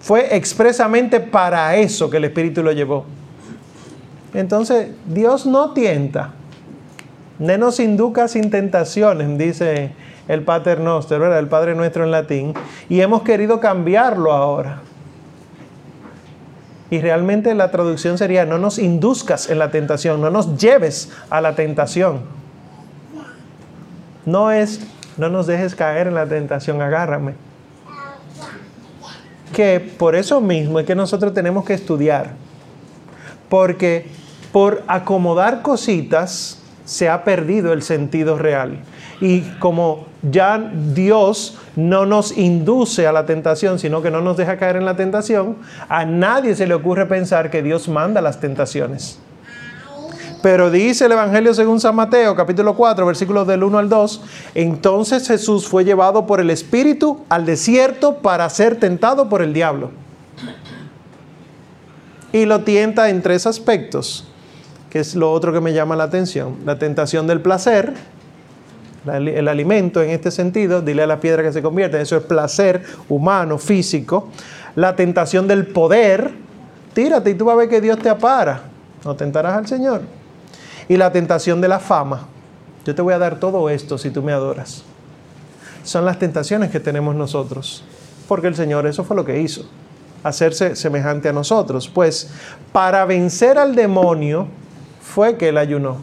Fue 0.00 0.36
expresamente 0.36 1.20
para 1.20 1.76
eso 1.76 2.10
que 2.10 2.18
el 2.18 2.24
Espíritu 2.24 2.62
lo 2.62 2.72
llevó. 2.72 3.04
Entonces, 4.32 4.88
Dios 5.06 5.46
no 5.46 5.72
tienta. 5.72 6.32
Ne 7.38 7.58
nos 7.58 7.80
induca 7.80 8.28
sin 8.28 8.50
tentaciones, 8.50 9.36
dice 9.38 9.92
el 10.28 10.42
Pater 10.42 10.80
Noster, 10.80 11.20
el 11.20 11.48
Padre 11.48 11.74
Nuestro 11.74 12.04
en 12.04 12.10
latín, 12.10 12.54
y 12.88 13.00
hemos 13.00 13.22
querido 13.22 13.60
cambiarlo 13.60 14.32
ahora. 14.32 14.80
Y 16.90 17.00
realmente 17.00 17.54
la 17.54 17.70
traducción 17.70 18.18
sería, 18.18 18.44
no 18.44 18.58
nos 18.58 18.78
induzcas 18.78 19.50
en 19.50 19.58
la 19.58 19.70
tentación, 19.70 20.20
no 20.20 20.30
nos 20.30 20.56
lleves 20.58 21.10
a 21.28 21.40
la 21.40 21.54
tentación. 21.54 22.20
No 24.26 24.52
es, 24.52 24.80
no 25.16 25.28
nos 25.28 25.46
dejes 25.46 25.74
caer 25.74 26.06
en 26.06 26.14
la 26.14 26.26
tentación, 26.26 26.80
agárrame 26.80 27.34
que 29.54 29.80
por 29.80 30.14
eso 30.14 30.42
mismo 30.42 30.78
es 30.80 30.86
que 30.86 30.94
nosotros 30.94 31.32
tenemos 31.32 31.64
que 31.64 31.72
estudiar. 31.72 32.32
Porque 33.48 34.06
por 34.52 34.82
acomodar 34.86 35.62
cositas 35.62 36.60
se 36.84 37.08
ha 37.08 37.24
perdido 37.24 37.72
el 37.72 37.82
sentido 37.82 38.38
real. 38.38 38.78
Y 39.20 39.42
como 39.58 40.06
ya 40.22 40.58
Dios 40.94 41.58
no 41.76 42.06
nos 42.06 42.36
induce 42.36 43.06
a 43.06 43.12
la 43.12 43.26
tentación, 43.26 43.78
sino 43.78 44.02
que 44.02 44.10
no 44.10 44.20
nos 44.20 44.36
deja 44.36 44.58
caer 44.58 44.76
en 44.76 44.84
la 44.84 44.96
tentación, 44.96 45.56
a 45.88 46.04
nadie 46.04 46.54
se 46.54 46.66
le 46.66 46.74
ocurre 46.74 47.06
pensar 47.06 47.50
que 47.50 47.62
Dios 47.62 47.88
manda 47.88 48.20
las 48.20 48.40
tentaciones. 48.40 49.18
Pero 50.44 50.70
dice 50.70 51.06
el 51.06 51.12
Evangelio 51.12 51.54
según 51.54 51.80
San 51.80 51.94
Mateo, 51.94 52.36
capítulo 52.36 52.76
4, 52.76 53.06
versículos 53.06 53.46
del 53.46 53.62
1 53.62 53.78
al 53.78 53.88
2, 53.88 54.22
entonces 54.54 55.26
Jesús 55.26 55.66
fue 55.66 55.86
llevado 55.86 56.26
por 56.26 56.38
el 56.38 56.50
Espíritu 56.50 57.24
al 57.30 57.46
desierto 57.46 58.18
para 58.18 58.50
ser 58.50 58.78
tentado 58.78 59.30
por 59.30 59.40
el 59.40 59.54
diablo. 59.54 59.90
Y 62.30 62.44
lo 62.44 62.60
tienta 62.60 63.08
en 63.08 63.22
tres 63.22 63.46
aspectos, 63.46 64.28
que 64.94 65.00
es 65.00 65.16
lo 65.16 65.32
otro 65.32 65.52
que 65.52 65.60
me 65.60 65.72
llama 65.72 65.96
la 65.96 66.04
atención. 66.04 66.58
La 66.64 66.78
tentación 66.78 67.26
del 67.26 67.40
placer, 67.40 67.94
el 69.12 69.48
alimento 69.48 70.00
en 70.00 70.10
este 70.10 70.30
sentido, 70.30 70.82
dile 70.82 71.02
a 71.02 71.08
la 71.08 71.18
piedra 71.18 71.42
que 71.42 71.52
se 71.52 71.62
convierte, 71.62 72.00
eso 72.00 72.16
es 72.16 72.22
placer 72.22 72.84
humano, 73.08 73.58
físico. 73.58 74.28
La 74.76 74.94
tentación 74.94 75.48
del 75.48 75.66
poder, 75.66 76.30
tírate 76.92 77.30
y 77.30 77.34
tú 77.34 77.46
vas 77.46 77.54
a 77.54 77.56
ver 77.56 77.68
que 77.68 77.80
Dios 77.80 77.98
te 77.98 78.08
apara, 78.08 78.60
no 79.04 79.16
tentarás 79.16 79.54
al 79.54 79.66
Señor 79.66 80.02
y 80.86 80.96
la 80.96 81.10
tentación 81.10 81.60
de 81.60 81.66
la 81.66 81.80
fama. 81.80 82.28
Yo 82.86 82.94
te 82.94 83.02
voy 83.02 83.14
a 83.14 83.18
dar 83.18 83.40
todo 83.40 83.68
esto 83.70 83.98
si 83.98 84.10
tú 84.10 84.22
me 84.22 84.30
adoras. 84.30 84.84
Son 85.82 86.04
las 86.04 86.20
tentaciones 86.20 86.70
que 86.70 86.78
tenemos 86.78 87.16
nosotros, 87.16 87.82
porque 88.28 88.46
el 88.46 88.54
Señor 88.54 88.86
eso 88.86 89.02
fue 89.02 89.16
lo 89.16 89.24
que 89.24 89.40
hizo. 89.40 89.68
hacerse 90.22 90.76
semejante 90.76 91.28
a 91.28 91.32
nosotros. 91.32 91.88
Pues 91.88 92.30
para 92.72 93.04
vencer 93.06 93.58
al 93.58 93.74
demonio 93.74 94.46
fue 95.04 95.36
que 95.36 95.50
él 95.50 95.58
ayunó. 95.58 95.98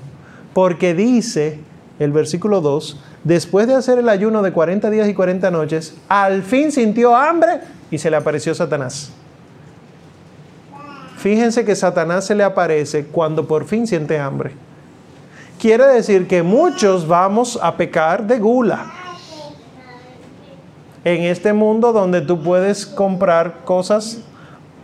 Porque 0.54 0.94
dice 0.94 1.60
el 2.00 2.12
versículo 2.12 2.62
2, 2.62 3.00
después 3.24 3.68
de 3.68 3.76
hacer 3.76 4.00
el 4.00 4.10
ayuno 4.10 4.42
de 4.42 4.52
40 4.52 4.90
días 4.90 5.10
y 5.10 5.14
40 5.14 5.52
noches, 5.52 5.96
al 6.08 6.44
fin 6.44 6.72
sintió 6.72 7.16
hambre 7.16 7.62
y 7.90 7.98
se 7.98 8.10
le 8.10 8.18
apareció 8.18 8.54
Satanás. 8.54 9.12
Fíjense 11.18 11.66
que 11.66 11.76
Satanás 11.76 12.26
se 12.26 12.36
le 12.36 12.44
aparece 12.44 13.06
cuando 13.06 13.48
por 13.48 13.66
fin 13.66 13.86
siente 13.86 14.20
hambre. 14.20 14.54
Quiere 15.60 15.86
decir 15.86 16.28
que 16.28 16.42
muchos 16.42 17.08
vamos 17.08 17.60
a 17.62 17.78
pecar 17.78 18.26
de 18.26 18.40
gula. 18.40 18.92
En 21.04 21.24
este 21.24 21.54
mundo 21.54 21.94
donde 21.94 22.22
tú 22.22 22.42
puedes 22.42 22.86
comprar 22.86 23.64
cosas, 23.64 24.22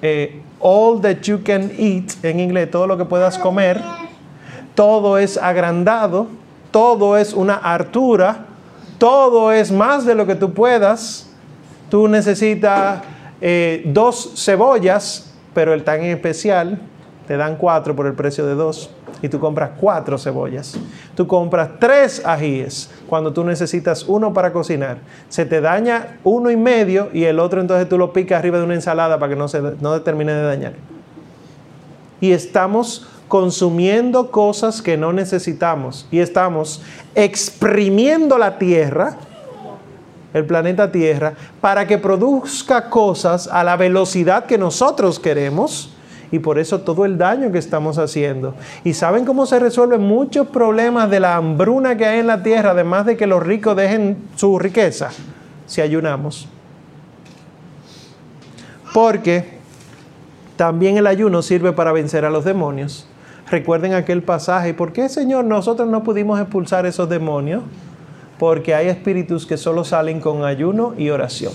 eh, 0.02 0.42
all 0.60 1.02
that 1.02 1.22
you 1.22 1.42
can 1.44 1.72
eat, 1.78 2.24
en 2.24 2.40
inglés, 2.40 2.70
todo 2.70 2.86
lo 2.86 2.98
que 2.98 3.06
puedas 3.06 3.38
comer, 3.38 3.82
todo 4.77 5.17
es 5.17 5.38
agrandado, 5.38 6.27
todo 6.69 7.17
es 7.17 7.34
una 7.34 7.55
hartura, 7.55 8.46
todo 9.00 9.51
es 9.51 9.72
más 9.72 10.05
de 10.05 10.13
lo 10.13 10.27
que 10.27 10.36
tú 10.36 10.53
puedas. 10.53 11.27
Tú 11.89 12.07
necesitas 12.07 13.01
eh, 13.41 13.81
dos 13.86 14.34
cebollas, 14.36 15.34
pero 15.55 15.74
el 15.74 15.84
tan 15.84 16.03
especial 16.03 16.79
te 17.27 17.38
dan 17.38 17.55
cuatro 17.55 17.96
por 17.96 18.05
el 18.05 18.13
precio 18.13 18.46
de 18.46 18.53
dos 18.53 18.91
y 19.24 19.29
tú 19.29 19.39
compras 19.39 19.72
cuatro 19.79 20.19
cebollas. 20.19 20.77
Tú 21.15 21.25
compras 21.25 21.72
tres 21.79 22.24
ajíes 22.24 22.91
cuando 23.07 23.34
tú 23.34 23.43
necesitas 23.43 24.03
uno 24.07 24.31
para 24.31 24.53
cocinar. 24.53 25.00
Se 25.27 25.48
te 25.48 25.60
daña 25.60 26.19
uno 26.24 26.51
y 26.51 26.55
medio 26.55 27.10
y 27.13 27.24
el 27.24 27.39
otro 27.39 27.62
entonces 27.62 27.89
tú 27.89 27.98
lo 27.98 28.13
picas 28.13 28.38
arriba 28.38 28.60
de 28.60 28.65
una 28.65 28.75
ensalada 28.75 29.17
para 29.17 29.34
que 29.34 29.39
no 29.39 29.48
se 29.48 29.60
no 29.60 30.00
termine 30.03 30.34
de 30.34 30.43
dañar. 30.43 30.74
Y 32.22 32.31
estamos 32.31 33.07
consumiendo 33.27 34.31
cosas 34.31 34.81
que 34.81 34.98
no 34.98 35.13
necesitamos 35.13 36.07
y 36.12 36.19
estamos 36.19 36.81
exprimiendo 37.15 38.38
la 38.38 38.57
tierra, 38.57 39.17
el 40.34 40.46
planeta 40.46 40.91
Tierra, 40.91 41.34
para 41.62 41.88
que 41.88 41.98
produzca 41.98 42.89
cosas 42.89 43.48
a 43.48 43.63
la 43.63 43.75
velocidad 43.75 44.46
que 44.46 44.57
nosotros 44.57 45.19
queremos 45.19 45.93
y 46.31 46.39
por 46.39 46.60
eso 46.60 46.81
todo 46.81 47.05
el 47.05 47.17
daño 47.17 47.51
que 47.51 47.57
estamos 47.57 47.98
haciendo. 47.98 48.53
¿Y 48.84 48.93
saben 48.93 49.25
cómo 49.25 49.46
se 49.46 49.60
resuelven 49.60 50.01
muchos 50.01 50.48
problemas 50.48 51.10
de 51.10 51.19
la 51.19 51.36
hambruna 51.36 51.98
que 51.98 52.05
hay 52.05 52.19
en 52.19 52.27
la 52.27 52.43
tierra, 52.43 52.72
además 52.72 53.05
de 53.05 53.17
que 53.17 53.27
los 53.27 53.41
ricos 53.41 53.75
dejen 53.75 54.17
su 54.36 54.60
riqueza? 54.60 55.10
Si 55.65 55.81
ayunamos. 55.81 56.48
Porque 58.93 59.57
también 60.57 60.98
el 60.98 61.07
ayuno 61.07 61.41
sirve 61.41 61.72
para 61.72 61.91
vencer 61.91 62.25
a 62.25 62.29
los 62.29 62.43
demonios. 62.43 63.07
Recuerden 63.50 63.94
aquel 63.94 64.24
pasaje. 64.24 64.74
¿Por 64.74 64.92
qué, 64.92 65.08
Señor, 65.08 65.46
nosotros 65.46 65.88
no 65.88 66.04
pudimos 66.04 66.39
expulsar 66.39 66.86
esos 66.86 67.08
demonios? 67.08 67.63
Porque 68.38 68.75
hay 68.75 68.88
espíritus 68.88 69.46
que 69.46 69.58
solo 69.58 69.84
salen 69.84 70.20
con 70.20 70.44
ayuno 70.44 70.94
y 70.98 71.10
oración. 71.10 71.54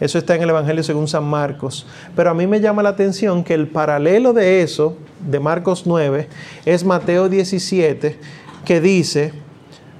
Eso 0.00 0.16
está 0.16 0.34
en 0.34 0.42
el 0.42 0.50
Evangelio 0.50 0.82
según 0.82 1.06
San 1.06 1.24
Marcos. 1.24 1.86
Pero 2.16 2.30
a 2.30 2.34
mí 2.34 2.46
me 2.46 2.60
llama 2.60 2.82
la 2.82 2.88
atención 2.88 3.44
que 3.44 3.52
el 3.52 3.68
paralelo 3.68 4.32
de 4.32 4.62
eso, 4.62 4.96
de 5.28 5.38
Marcos 5.38 5.82
9, 5.86 6.28
es 6.64 6.84
Mateo 6.84 7.28
17, 7.28 8.18
que 8.64 8.80
dice, 8.80 9.34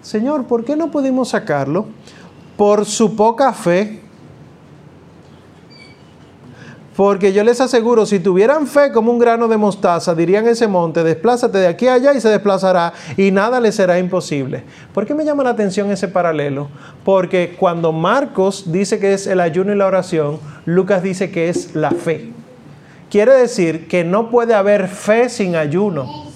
Señor, 0.00 0.46
¿por 0.46 0.64
qué 0.64 0.76
no 0.76 0.90
pudimos 0.90 1.28
sacarlo? 1.28 1.86
Por 2.56 2.86
su 2.86 3.14
poca 3.14 3.52
fe 3.52 4.00
porque 7.00 7.32
yo 7.32 7.42
les 7.44 7.58
aseguro, 7.62 8.04
si 8.04 8.20
tuvieran 8.20 8.66
fe 8.66 8.92
como 8.92 9.10
un 9.10 9.18
grano 9.18 9.48
de 9.48 9.56
mostaza, 9.56 10.14
dirían 10.14 10.46
ese 10.46 10.68
monte, 10.68 11.02
desplázate 11.02 11.56
de 11.56 11.66
aquí 11.66 11.86
a 11.86 11.94
allá 11.94 12.12
y 12.12 12.20
se 12.20 12.28
desplazará 12.28 12.92
y 13.16 13.30
nada 13.30 13.58
les 13.58 13.76
será 13.76 13.98
imposible. 13.98 14.64
¿Por 14.92 15.06
qué 15.06 15.14
me 15.14 15.24
llama 15.24 15.42
la 15.42 15.48
atención 15.48 15.90
ese 15.90 16.08
paralelo? 16.08 16.68
Porque 17.02 17.56
cuando 17.58 17.90
Marcos 17.92 18.70
dice 18.70 18.98
que 18.98 19.14
es 19.14 19.26
el 19.26 19.40
ayuno 19.40 19.72
y 19.72 19.76
la 19.76 19.86
oración, 19.86 20.40
Lucas 20.66 21.02
dice 21.02 21.30
que 21.30 21.48
es 21.48 21.74
la 21.74 21.90
fe. 21.90 22.32
Quiere 23.08 23.32
decir 23.32 23.88
que 23.88 24.04
no 24.04 24.28
puede 24.28 24.52
haber 24.52 24.86
fe 24.86 25.30
sin 25.30 25.56
ayuno. 25.56 26.26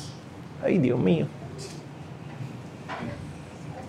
Ay, 0.65 0.79
Dios 0.79 0.99
mío. 0.99 1.27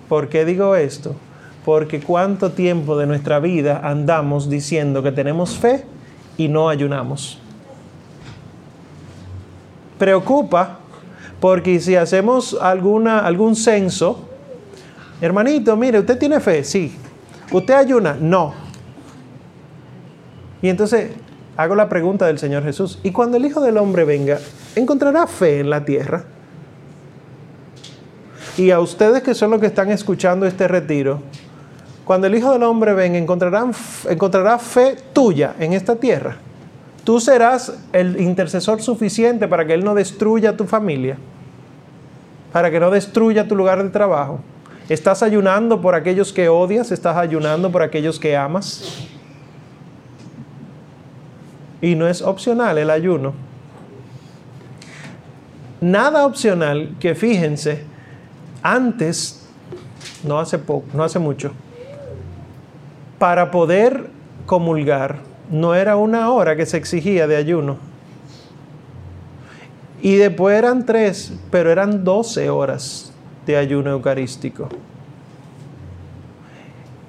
¿Por 0.09 0.27
qué 0.27 0.43
digo 0.43 0.75
esto? 0.75 1.15
Porque 1.63 2.01
cuánto 2.01 2.51
tiempo 2.51 2.97
de 2.97 3.07
nuestra 3.07 3.39
vida 3.39 3.79
andamos 3.81 4.49
diciendo 4.49 5.01
que 5.03 5.13
tenemos 5.13 5.57
fe 5.57 5.85
y 6.37 6.47
no 6.47 6.69
ayunamos. 6.69 7.39
Preocupa 9.97 10.79
porque 11.39 11.79
si 11.79 11.95
hacemos 11.95 12.57
alguna, 12.59 13.19
algún 13.19 13.55
censo, 13.55 14.27
hermanito, 15.21 15.75
mire, 15.77 15.99
¿usted 15.99 16.17
tiene 16.17 16.39
fe? 16.39 16.63
Sí. 16.63 16.95
¿Usted 17.51 17.73
ayuna? 17.73 18.17
No. 18.19 18.53
Y 20.61 20.69
entonces 20.69 21.11
hago 21.57 21.75
la 21.75 21.87
pregunta 21.87 22.25
del 22.27 22.39
Señor 22.39 22.63
Jesús, 22.63 22.99
¿y 23.03 23.11
cuando 23.11 23.37
el 23.37 23.45
Hijo 23.45 23.61
del 23.61 23.77
Hombre 23.77 24.03
venga, 24.03 24.39
encontrará 24.75 25.27
fe 25.27 25.59
en 25.59 25.69
la 25.69 25.85
tierra? 25.85 26.25
Y 28.57 28.71
a 28.71 28.79
ustedes 28.79 29.21
que 29.21 29.33
son 29.33 29.51
los 29.51 29.59
que 29.59 29.67
están 29.67 29.91
escuchando 29.91 30.45
este 30.45 30.67
retiro, 30.67 31.21
cuando 32.05 32.27
el 32.27 32.35
Hijo 32.35 32.53
del 32.53 32.63
Hombre 32.63 32.93
venga, 32.93 33.17
encontrará 33.17 34.59
fe 34.59 34.95
tuya 35.11 35.55
en 35.59 35.73
esta 35.73 35.95
tierra. 35.95 36.37
Tú 37.03 37.19
serás 37.19 37.73
el 37.93 38.21
intercesor 38.21 38.81
suficiente 38.81 39.47
para 39.47 39.65
que 39.65 39.73
Él 39.73 39.83
no 39.83 39.95
destruya 39.95 40.55
tu 40.55 40.65
familia, 40.65 41.17
para 42.53 42.71
que 42.71 42.79
no 42.79 42.91
destruya 42.91 43.47
tu 43.47 43.55
lugar 43.55 43.83
de 43.83 43.89
trabajo. 43.89 44.39
¿Estás 44.87 45.23
ayunando 45.23 45.81
por 45.81 45.95
aquellos 45.95 46.31
que 46.31 46.47
odias? 46.47 46.91
¿Estás 46.91 47.17
ayunando 47.17 47.71
por 47.71 47.81
aquellos 47.81 48.19
que 48.19 48.37
amas? 48.37 49.07
Y 51.81 51.95
no 51.95 52.07
es 52.07 52.21
opcional 52.21 52.77
el 52.77 52.91
ayuno. 52.91 53.33
Nada 55.81 56.25
opcional 56.25 56.95
que 56.99 57.15
fíjense, 57.15 57.83
antes, 58.61 59.47
no 60.23 60.39
hace 60.39 60.57
poco, 60.57 60.85
no 60.93 61.03
hace 61.03 61.19
mucho, 61.19 61.51
para 63.19 63.51
poder 63.51 64.09
comulgar 64.45 65.17
no 65.49 65.75
era 65.75 65.95
una 65.95 66.31
hora 66.31 66.55
que 66.55 66.65
se 66.65 66.77
exigía 66.77 67.27
de 67.27 67.35
ayuno. 67.35 67.77
Y 70.01 70.15
después 70.15 70.57
eran 70.57 70.85
tres, 70.85 71.33
pero 71.51 71.71
eran 71.71 72.03
doce 72.03 72.49
horas 72.49 73.13
de 73.45 73.57
ayuno 73.57 73.91
eucarístico. 73.91 74.69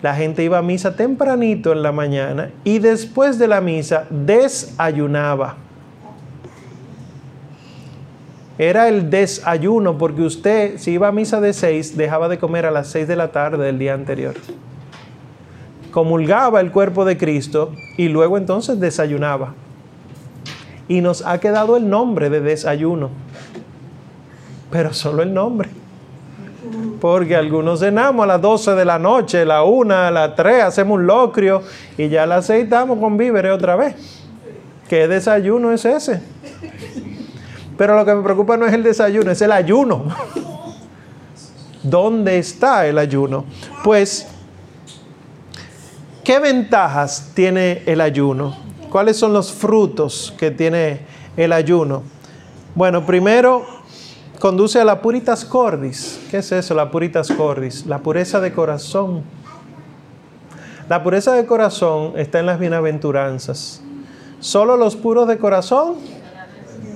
La 0.02 0.14
gente 0.14 0.44
iba 0.44 0.58
a 0.58 0.62
misa 0.62 0.94
tempranito 0.94 1.72
en 1.72 1.82
la 1.82 1.92
mañana 1.92 2.50
y 2.64 2.78
después 2.78 3.38
de 3.38 3.48
la 3.48 3.60
misa 3.60 4.06
desayunaba. 4.10 5.56
Era 8.58 8.88
el 8.88 9.10
desayuno 9.10 9.98
porque 9.98 10.22
usted, 10.22 10.78
si 10.78 10.92
iba 10.92 11.08
a 11.08 11.12
misa 11.12 11.40
de 11.40 11.52
seis, 11.52 11.96
dejaba 11.96 12.28
de 12.28 12.38
comer 12.38 12.64
a 12.64 12.70
las 12.70 12.88
seis 12.88 13.08
de 13.08 13.16
la 13.16 13.32
tarde 13.32 13.64
del 13.64 13.78
día 13.78 13.92
anterior 13.92 14.34
comulgaba 15.96 16.60
el 16.60 16.72
cuerpo 16.72 17.06
de 17.06 17.16
Cristo 17.16 17.72
y 17.96 18.08
luego 18.08 18.36
entonces 18.36 18.78
desayunaba. 18.78 19.54
Y 20.88 21.00
nos 21.00 21.24
ha 21.24 21.40
quedado 21.40 21.78
el 21.78 21.88
nombre 21.88 22.28
de 22.28 22.42
desayuno, 22.42 23.08
pero 24.70 24.92
solo 24.92 25.22
el 25.22 25.32
nombre. 25.32 25.70
Porque 27.00 27.34
algunos 27.34 27.80
cenamos 27.80 28.24
a 28.24 28.26
las 28.26 28.42
12 28.42 28.74
de 28.74 28.84
la 28.84 28.98
noche, 28.98 29.46
la 29.46 29.62
1, 29.62 29.94
a 29.94 30.10
las 30.10 30.36
3, 30.36 30.64
hacemos 30.64 30.98
un 30.98 31.06
locrio 31.06 31.62
y 31.96 32.10
ya 32.10 32.26
la 32.26 32.36
aceitamos 32.36 32.98
con 32.98 33.16
víveres 33.16 33.52
otra 33.52 33.74
vez. 33.74 33.94
¿Qué 34.90 35.08
desayuno 35.08 35.72
es 35.72 35.86
ese? 35.86 36.20
Pero 37.78 37.96
lo 37.96 38.04
que 38.04 38.14
me 38.14 38.22
preocupa 38.22 38.58
no 38.58 38.66
es 38.66 38.74
el 38.74 38.82
desayuno, 38.82 39.30
es 39.30 39.40
el 39.40 39.50
ayuno. 39.50 40.04
¿Dónde 41.82 42.36
está 42.36 42.86
el 42.86 42.98
ayuno? 42.98 43.46
Pues 43.82 44.35
¿Qué 46.26 46.40
ventajas 46.40 47.30
tiene 47.34 47.84
el 47.86 48.00
ayuno? 48.00 48.56
¿Cuáles 48.90 49.16
son 49.16 49.32
los 49.32 49.52
frutos 49.52 50.34
que 50.36 50.50
tiene 50.50 51.02
el 51.36 51.52
ayuno? 51.52 52.02
Bueno, 52.74 53.06
primero 53.06 53.64
conduce 54.40 54.80
a 54.80 54.84
la 54.84 55.00
puritas 55.00 55.44
cordis. 55.44 56.18
¿Qué 56.28 56.38
es 56.38 56.50
eso, 56.50 56.74
la 56.74 56.90
puritas 56.90 57.30
cordis? 57.30 57.86
La 57.86 57.98
pureza 57.98 58.40
de 58.40 58.52
corazón. 58.52 59.22
La 60.88 61.04
pureza 61.04 61.32
de 61.32 61.46
corazón 61.46 62.14
está 62.16 62.40
en 62.40 62.46
las 62.46 62.58
bienaventuranzas. 62.58 63.80
Solo 64.40 64.76
los 64.76 64.96
puros 64.96 65.28
de 65.28 65.38
corazón 65.38 65.94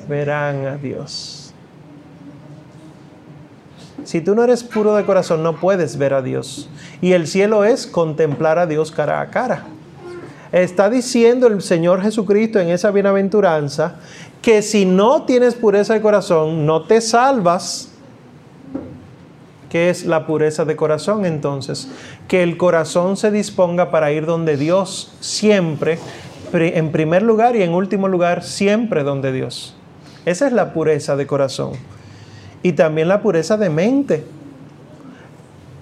verán 0.09 0.67
a 0.67 0.77
Dios. 0.77 1.40
Si 4.11 4.21
tú 4.21 4.35
no 4.35 4.43
eres 4.43 4.65
puro 4.65 4.97
de 4.97 5.05
corazón, 5.05 5.45
no 5.45 5.55
puedes 5.55 5.97
ver 5.97 6.15
a 6.15 6.21
Dios. 6.21 6.69
Y 7.01 7.13
el 7.13 7.29
cielo 7.29 7.63
es 7.65 7.87
contemplar 7.87 8.59
a 8.59 8.67
Dios 8.67 8.91
cara 8.91 9.21
a 9.21 9.31
cara. 9.31 9.67
Está 10.51 10.91
diciendo 10.91 11.47
el 11.47 11.63
Señor 11.63 12.03
Jesucristo 12.03 12.59
en 12.59 12.71
esa 12.71 12.91
bienaventuranza 12.91 14.01
que 14.43 14.63
si 14.63 14.85
no 14.85 15.23
tienes 15.27 15.55
pureza 15.55 15.95
de 15.95 16.01
corazón, 16.01 16.67
no 16.67 16.89
te 16.89 17.01
salvas. 17.01 17.93
¿Qué 19.69 19.91
es 19.91 20.05
la 20.05 20.27
pureza 20.27 20.65
de 20.65 20.75
corazón 20.75 21.25
entonces? 21.25 21.87
Que 22.27 22.43
el 22.43 22.57
corazón 22.57 23.17
se 23.17 23.31
disponga 23.31 23.93
para 23.93 24.11
ir 24.11 24.27
donde 24.27 24.57
Dios 24.57 25.15
siempre, 25.21 26.01
en 26.53 26.91
primer 26.91 27.23
lugar 27.23 27.55
y 27.55 27.63
en 27.63 27.73
último 27.75 28.09
lugar, 28.09 28.43
siempre 28.43 29.05
donde 29.05 29.31
Dios. 29.31 29.77
Esa 30.27 30.49
es 30.49 30.53
la 30.53 30.73
pureza 30.73 31.15
de 31.15 31.29
corazón. 31.29 32.00
Y 32.63 32.73
también 32.73 33.09
la 33.09 33.23
pureza 33.23 33.57
de 33.57 33.71
mente. 33.71 34.25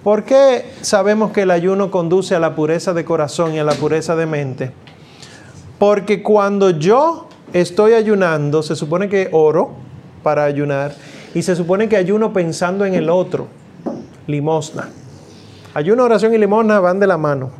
¿Por 0.03 0.23
qué 0.23 0.65
sabemos 0.81 1.31
que 1.31 1.41
el 1.41 1.51
ayuno 1.51 1.91
conduce 1.91 2.33
a 2.33 2.39
la 2.39 2.55
pureza 2.55 2.93
de 2.93 3.03
corazón 3.03 3.53
y 3.53 3.59
a 3.59 3.63
la 3.63 3.73
pureza 3.73 4.15
de 4.15 4.25
mente? 4.25 4.71
Porque 5.77 6.23
cuando 6.23 6.69
yo 6.69 7.27
estoy 7.51 7.93
ayunando, 7.93 8.63
se 8.63 8.75
supone 8.75 9.09
que 9.09 9.29
oro 9.31 9.71
para 10.23 10.45
ayunar 10.45 10.93
y 11.33 11.41
se 11.41 11.55
supone 11.55 11.89
que 11.89 11.97
ayuno 11.97 12.33
pensando 12.33 12.85
en 12.85 12.93
el 12.93 13.09
otro, 13.09 13.47
limosna. 14.27 14.89
Ayuno, 15.73 16.05
oración 16.05 16.33
y 16.33 16.37
limosna 16.37 16.79
van 16.79 16.99
de 16.99 17.07
la 17.07 17.17
mano. 17.17 17.51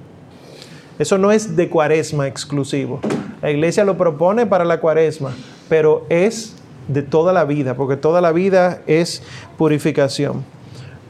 Eso 0.98 1.18
no 1.18 1.32
es 1.32 1.56
de 1.56 1.70
cuaresma 1.70 2.28
exclusivo. 2.28 3.00
La 3.42 3.52
iglesia 3.52 3.86
lo 3.86 3.98
propone 3.98 4.46
para 4.46 4.66
la 4.66 4.80
cuaresma, 4.80 5.34
pero 5.70 6.06
es 6.10 6.56
de 6.90 7.04
toda 7.04 7.32
la 7.32 7.46
vida, 7.46 7.76
porque 7.76 7.96
toda 7.96 8.20
la 8.20 8.34
vida 8.34 8.82
es 8.88 9.24
purificación. 9.58 10.44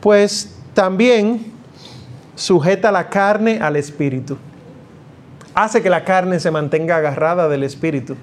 Pues 0.01 0.55
también 0.73 1.51
sujeta 2.35 2.91
la 2.91 3.09
carne 3.09 3.59
al 3.61 3.75
espíritu. 3.75 4.37
Hace 5.55 5.81
que 5.81 5.89
la 5.89 6.03
carne 6.03 6.39
se 6.39 6.51
mantenga 6.51 6.97
agarrada 6.97 7.49
del 7.49 7.63
espíritu. 7.63 8.15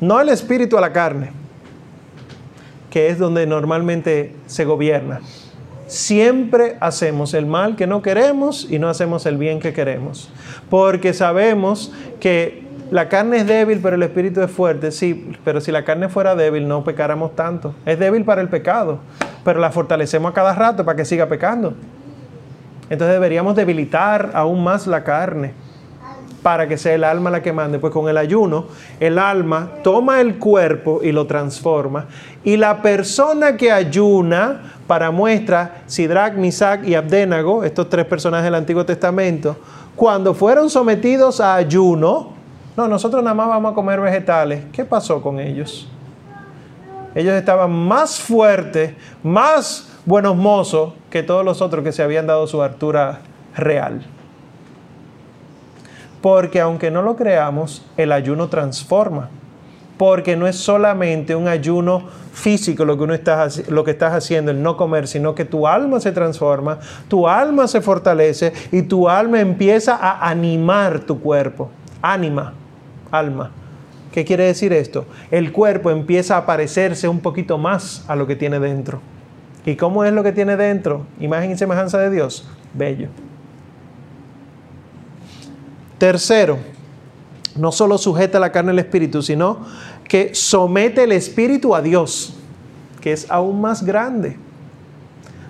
No 0.00 0.20
el 0.20 0.28
espíritu 0.28 0.76
a 0.76 0.80
la 0.80 0.92
carne, 0.92 1.30
que 2.90 3.08
es 3.08 3.18
donde 3.18 3.46
normalmente 3.46 4.34
se 4.46 4.64
gobierna. 4.64 5.20
Siempre 5.86 6.76
hacemos 6.80 7.32
el 7.32 7.46
mal 7.46 7.74
que 7.74 7.86
no 7.86 8.02
queremos 8.02 8.66
y 8.70 8.78
no 8.78 8.88
hacemos 8.88 9.24
el 9.24 9.38
bien 9.38 9.58
que 9.58 9.72
queremos. 9.72 10.30
Porque 10.68 11.14
sabemos 11.14 11.92
que 12.20 12.67
la 12.90 13.08
carne 13.08 13.38
es 13.38 13.46
débil, 13.46 13.80
pero 13.82 13.96
el 13.96 14.02
espíritu 14.02 14.40
es 14.40 14.50
fuerte. 14.50 14.90
Sí, 14.90 15.32
pero 15.44 15.60
si 15.60 15.70
la 15.70 15.84
carne 15.84 16.08
fuera 16.08 16.34
débil, 16.34 16.66
no 16.66 16.84
pecáramos 16.84 17.36
tanto. 17.36 17.74
Es 17.84 17.98
débil 17.98 18.24
para 18.24 18.40
el 18.40 18.48
pecado, 18.48 18.98
pero 19.44 19.60
la 19.60 19.70
fortalecemos 19.70 20.30
a 20.30 20.34
cada 20.34 20.54
rato 20.54 20.84
para 20.84 20.96
que 20.96 21.04
siga 21.04 21.26
pecando. 21.26 21.74
Entonces 22.90 23.14
deberíamos 23.14 23.54
debilitar 23.54 24.30
aún 24.32 24.64
más 24.64 24.86
la 24.86 25.04
carne 25.04 25.52
para 26.42 26.68
que 26.68 26.78
sea 26.78 26.94
el 26.94 27.04
alma 27.04 27.30
la 27.30 27.42
que 27.42 27.52
mande. 27.52 27.78
Pues 27.78 27.92
con 27.92 28.08
el 28.08 28.16
ayuno, 28.16 28.66
el 29.00 29.18
alma 29.18 29.70
toma 29.82 30.20
el 30.20 30.38
cuerpo 30.38 31.00
y 31.02 31.12
lo 31.12 31.26
transforma. 31.26 32.06
Y 32.44 32.56
la 32.56 32.80
persona 32.80 33.56
que 33.56 33.70
ayuna, 33.70 34.72
para 34.86 35.10
muestra, 35.10 35.82
Sidrach, 35.86 36.34
Misac 36.34 36.86
y 36.86 36.94
Abdenago, 36.94 37.64
estos 37.64 37.90
tres 37.90 38.06
personajes 38.06 38.44
del 38.44 38.54
Antiguo 38.54 38.86
Testamento, 38.86 39.56
cuando 39.94 40.32
fueron 40.32 40.70
sometidos 40.70 41.40
a 41.40 41.56
ayuno, 41.56 42.37
no, 42.78 42.86
nosotros 42.86 43.24
nada 43.24 43.34
más 43.34 43.48
vamos 43.48 43.72
a 43.72 43.74
comer 43.74 44.00
vegetales. 44.00 44.62
¿Qué 44.70 44.84
pasó 44.84 45.20
con 45.20 45.40
ellos? 45.40 45.88
Ellos 47.12 47.34
estaban 47.34 47.72
más 47.72 48.20
fuertes, 48.20 48.94
más 49.24 49.98
buenos 50.06 50.36
mozos 50.36 50.92
que 51.10 51.24
todos 51.24 51.44
los 51.44 51.60
otros 51.60 51.82
que 51.82 51.90
se 51.90 52.04
habían 52.04 52.28
dado 52.28 52.46
su 52.46 52.62
altura 52.62 53.22
real. 53.56 54.06
Porque 56.22 56.60
aunque 56.60 56.92
no 56.92 57.02
lo 57.02 57.16
creamos, 57.16 57.84
el 57.96 58.12
ayuno 58.12 58.46
transforma. 58.46 59.28
Porque 59.96 60.36
no 60.36 60.46
es 60.46 60.54
solamente 60.54 61.34
un 61.34 61.48
ayuno 61.48 62.04
físico 62.32 62.84
lo 62.84 62.96
que, 62.96 63.02
uno 63.02 63.14
está, 63.14 63.48
lo 63.70 63.82
que 63.82 63.90
estás 63.90 64.12
haciendo, 64.12 64.52
el 64.52 64.62
no 64.62 64.76
comer, 64.76 65.08
sino 65.08 65.34
que 65.34 65.44
tu 65.44 65.66
alma 65.66 65.98
se 65.98 66.12
transforma, 66.12 66.78
tu 67.08 67.26
alma 67.26 67.66
se 67.66 67.80
fortalece 67.80 68.52
y 68.70 68.82
tu 68.82 69.08
alma 69.08 69.40
empieza 69.40 69.96
a 69.96 70.28
animar 70.28 71.00
tu 71.00 71.18
cuerpo. 71.18 71.70
Ánima 72.00 72.54
alma. 73.10 73.50
¿Qué 74.12 74.24
quiere 74.24 74.44
decir 74.44 74.72
esto? 74.72 75.06
El 75.30 75.52
cuerpo 75.52 75.90
empieza 75.90 76.36
a 76.36 76.46
parecerse 76.46 77.08
un 77.08 77.20
poquito 77.20 77.58
más 77.58 78.04
a 78.08 78.16
lo 78.16 78.26
que 78.26 78.36
tiene 78.36 78.58
dentro. 78.58 79.00
¿Y 79.66 79.76
cómo 79.76 80.04
es 80.04 80.12
lo 80.12 80.22
que 80.22 80.32
tiene 80.32 80.56
dentro? 80.56 81.06
Imagen 81.20 81.50
y 81.50 81.58
semejanza 81.58 81.98
de 81.98 82.10
Dios. 82.10 82.48
Bello. 82.72 83.08
Tercero, 85.98 86.58
no 87.56 87.72
solo 87.72 87.98
sujeta 87.98 88.38
la 88.38 88.52
carne 88.52 88.70
al 88.70 88.78
espíritu, 88.78 89.20
sino 89.20 89.58
que 90.08 90.34
somete 90.34 91.04
el 91.04 91.12
espíritu 91.12 91.74
a 91.74 91.82
Dios, 91.82 92.34
que 93.00 93.12
es 93.12 93.30
aún 93.30 93.60
más 93.60 93.84
grande 93.84 94.38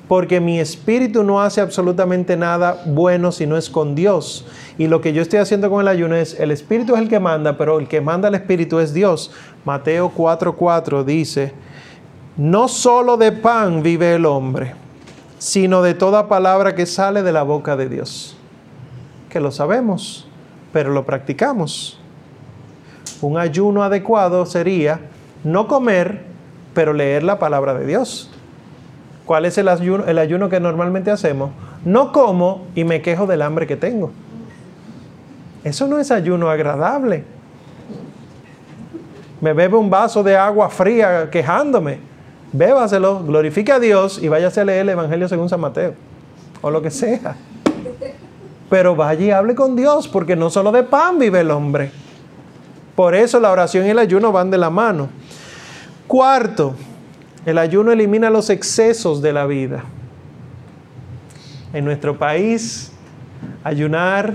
porque 0.09 0.41
mi 0.41 0.59
espíritu 0.59 1.23
no 1.23 1.43
hace 1.43 1.61
absolutamente 1.61 2.37
nada 2.37 2.83
bueno 2.87 3.31
si 3.31 3.47
no 3.47 3.59
es 3.59 3.69
con 3.69 3.95
Dios. 3.95 4.47
Y 4.79 4.87
lo 4.87 5.03
que 5.03 5.13
yo 5.13 5.21
estoy 5.21 5.39
haciendo 5.39 5.69
con 5.71 5.83
el 5.83 5.89
ayuno 5.89 6.15
es, 6.17 6.41
el 6.41 6.51
espíritu 6.51 6.95
es 6.95 7.03
el 7.03 7.09
que 7.11 7.21
manda, 7.21 7.59
pero 7.59 7.79
el 7.79 7.87
que 7.89 8.01
manda 8.01 8.29
el 8.29 8.35
espíritu 8.35 8.79
es 8.79 8.95
Dios. 8.95 9.31
Mateo 9.67 10.11
4:4 10.17 11.05
dice, 11.05 11.53
no 12.39 12.69
solo 12.69 13.19
de 13.19 13.33
pan 13.33 13.83
vive 13.83 14.15
el 14.15 14.25
hombre, 14.25 14.75
sino 15.39 15.83
de 15.83 15.93
toda 15.93 16.27
palabra 16.27 16.75
que 16.75 16.87
sale 16.87 17.23
de 17.23 17.33
la 17.33 17.43
boca 17.43 17.77
de 17.77 17.89
Dios. 17.91 18.37
Que 19.29 19.41
lo 19.41 19.51
sabemos, 19.51 20.27
pero 20.73 20.91
lo 20.91 21.05
practicamos. 21.05 22.01
Un 23.21 23.37
ayuno 23.37 23.83
adecuado 23.83 24.47
sería 24.47 25.01
no 25.45 25.69
comer, 25.69 26.25
pero 26.73 26.95
leer 26.95 27.25
la 27.25 27.39
palabra 27.39 27.75
de 27.75 27.85
Dios. 27.85 28.31
¿Cuál 29.29 29.45
es 29.45 29.59
el 29.59 29.69
ayuno, 29.69 30.07
el 30.07 30.17
ayuno 30.17 30.49
que 30.49 30.59
normalmente 30.59 31.11
hacemos? 31.11 31.51
No 31.85 32.13
como 32.13 32.65
y 32.75 32.85
me 32.85 33.03
quejo 33.03 33.27
del 33.27 33.43
hambre 33.43 33.67
que 33.67 33.77
tengo. 33.77 34.11
Eso 35.63 35.87
no 35.87 35.99
es 35.99 36.11
ayuno 36.11 36.49
agradable. 36.49 37.25
Me 39.43 39.53
bebe 39.53 39.77
un 39.77 39.91
vaso 39.91 40.23
de 40.23 40.35
agua 40.35 40.71
fría 40.71 41.29
quejándome. 41.31 41.99
Bébaselo, 42.55 43.23
glorifique 43.23 43.71
a 43.71 43.79
Dios 43.79 44.19
y 44.19 44.29
váyase 44.29 44.63
a 44.63 44.65
leer 44.65 44.81
el 44.81 44.89
Evangelio 44.89 45.29
según 45.29 45.51
San 45.51 45.61
Mateo. 45.61 45.93
O 46.63 46.71
lo 46.71 46.81
que 46.81 46.91
sea. 46.91 47.37
Pero 48.71 48.97
vaya 48.97 49.27
y 49.27 49.31
hable 49.31 49.55
con 49.55 49.77
Dios, 49.77 50.09
porque 50.09 50.37
no 50.37 50.49
solo 50.49 50.73
de 50.73 50.85
pan 50.85 51.19
vive 51.19 51.41
el 51.41 51.51
hombre. 51.51 51.91
Por 52.97 53.15
eso 53.15 53.39
la 53.41 53.53
oración 53.53 53.85
y 53.85 53.91
el 53.91 53.99
ayuno 53.99 54.33
van 54.33 54.51
de 54.51 54.57
la 54.57 54.71
mano. 54.71 55.11
Cuarto, 56.07 56.75
el 57.49 57.57
ayuno 57.57 57.93
elimina 57.93 58.29
los 58.29 58.51
excesos 58.51 59.23
de 59.23 59.33
la 59.33 59.47
vida. 59.47 59.83
En 61.73 61.87
nuestro 61.87 62.19
país, 62.19 62.93
ayunar 63.65 64.35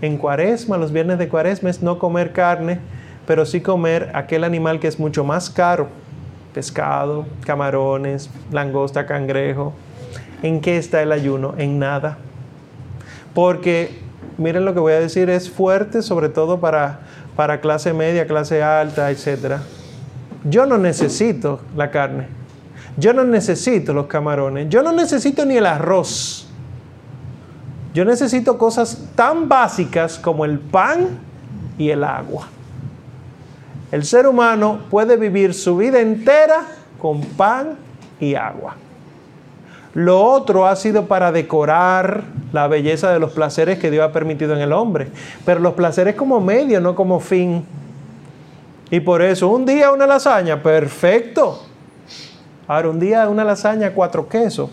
en 0.00 0.16
cuaresma, 0.16 0.76
los 0.76 0.92
viernes 0.92 1.18
de 1.18 1.28
cuaresma, 1.28 1.70
es 1.70 1.82
no 1.82 1.98
comer 1.98 2.32
carne, 2.32 2.78
pero 3.26 3.46
sí 3.46 3.60
comer 3.60 4.12
aquel 4.14 4.44
animal 4.44 4.78
que 4.78 4.86
es 4.86 5.00
mucho 5.00 5.24
más 5.24 5.50
caro. 5.50 5.88
Pescado, 6.54 7.26
camarones, 7.44 8.30
langosta, 8.52 9.06
cangrejo. 9.06 9.72
¿En 10.44 10.60
qué 10.60 10.76
está 10.76 11.02
el 11.02 11.10
ayuno? 11.10 11.54
En 11.58 11.80
nada. 11.80 12.18
Porque, 13.34 13.98
miren 14.38 14.64
lo 14.64 14.72
que 14.72 14.78
voy 14.78 14.92
a 14.92 15.00
decir, 15.00 15.30
es 15.30 15.50
fuerte 15.50 16.00
sobre 16.00 16.28
todo 16.28 16.60
para, 16.60 17.00
para 17.34 17.60
clase 17.60 17.92
media, 17.92 18.28
clase 18.28 18.62
alta, 18.62 19.10
etc. 19.10 19.56
Yo 20.44 20.64
no 20.66 20.78
necesito 20.78 21.60
la 21.74 21.90
carne. 21.90 22.41
Yo 22.96 23.12
no 23.12 23.24
necesito 23.24 23.92
los 23.92 24.06
camarones, 24.06 24.68
yo 24.68 24.82
no 24.82 24.92
necesito 24.92 25.44
ni 25.44 25.56
el 25.56 25.66
arroz. 25.66 26.48
Yo 27.94 28.04
necesito 28.04 28.56
cosas 28.56 29.10
tan 29.14 29.48
básicas 29.48 30.18
como 30.18 30.44
el 30.44 30.58
pan 30.58 31.18
y 31.76 31.90
el 31.90 32.04
agua. 32.04 32.48
El 33.90 34.04
ser 34.04 34.26
humano 34.26 34.80
puede 34.90 35.16
vivir 35.16 35.52
su 35.52 35.76
vida 35.76 36.00
entera 36.00 36.62
con 36.98 37.20
pan 37.20 37.76
y 38.18 38.34
agua. 38.34 38.76
Lo 39.94 40.24
otro 40.24 40.66
ha 40.66 40.74
sido 40.76 41.06
para 41.06 41.32
decorar 41.32 42.24
la 42.52 42.66
belleza 42.66 43.12
de 43.12 43.18
los 43.18 43.32
placeres 43.32 43.78
que 43.78 43.90
Dios 43.90 44.08
ha 44.08 44.12
permitido 44.12 44.54
en 44.54 44.60
el 44.60 44.72
hombre. 44.72 45.08
Pero 45.44 45.60
los 45.60 45.74
placeres 45.74 46.14
como 46.14 46.40
medio, 46.40 46.80
no 46.80 46.94
como 46.94 47.20
fin. 47.20 47.66
Y 48.90 49.00
por 49.00 49.20
eso, 49.20 49.48
un 49.48 49.66
día 49.66 49.90
una 49.90 50.06
lasaña, 50.06 50.62
perfecto. 50.62 51.66
Ahora, 52.72 52.88
un 52.88 52.98
día 52.98 53.28
una 53.28 53.44
lasaña, 53.44 53.92
cuatro 53.92 54.26
quesos. 54.26 54.70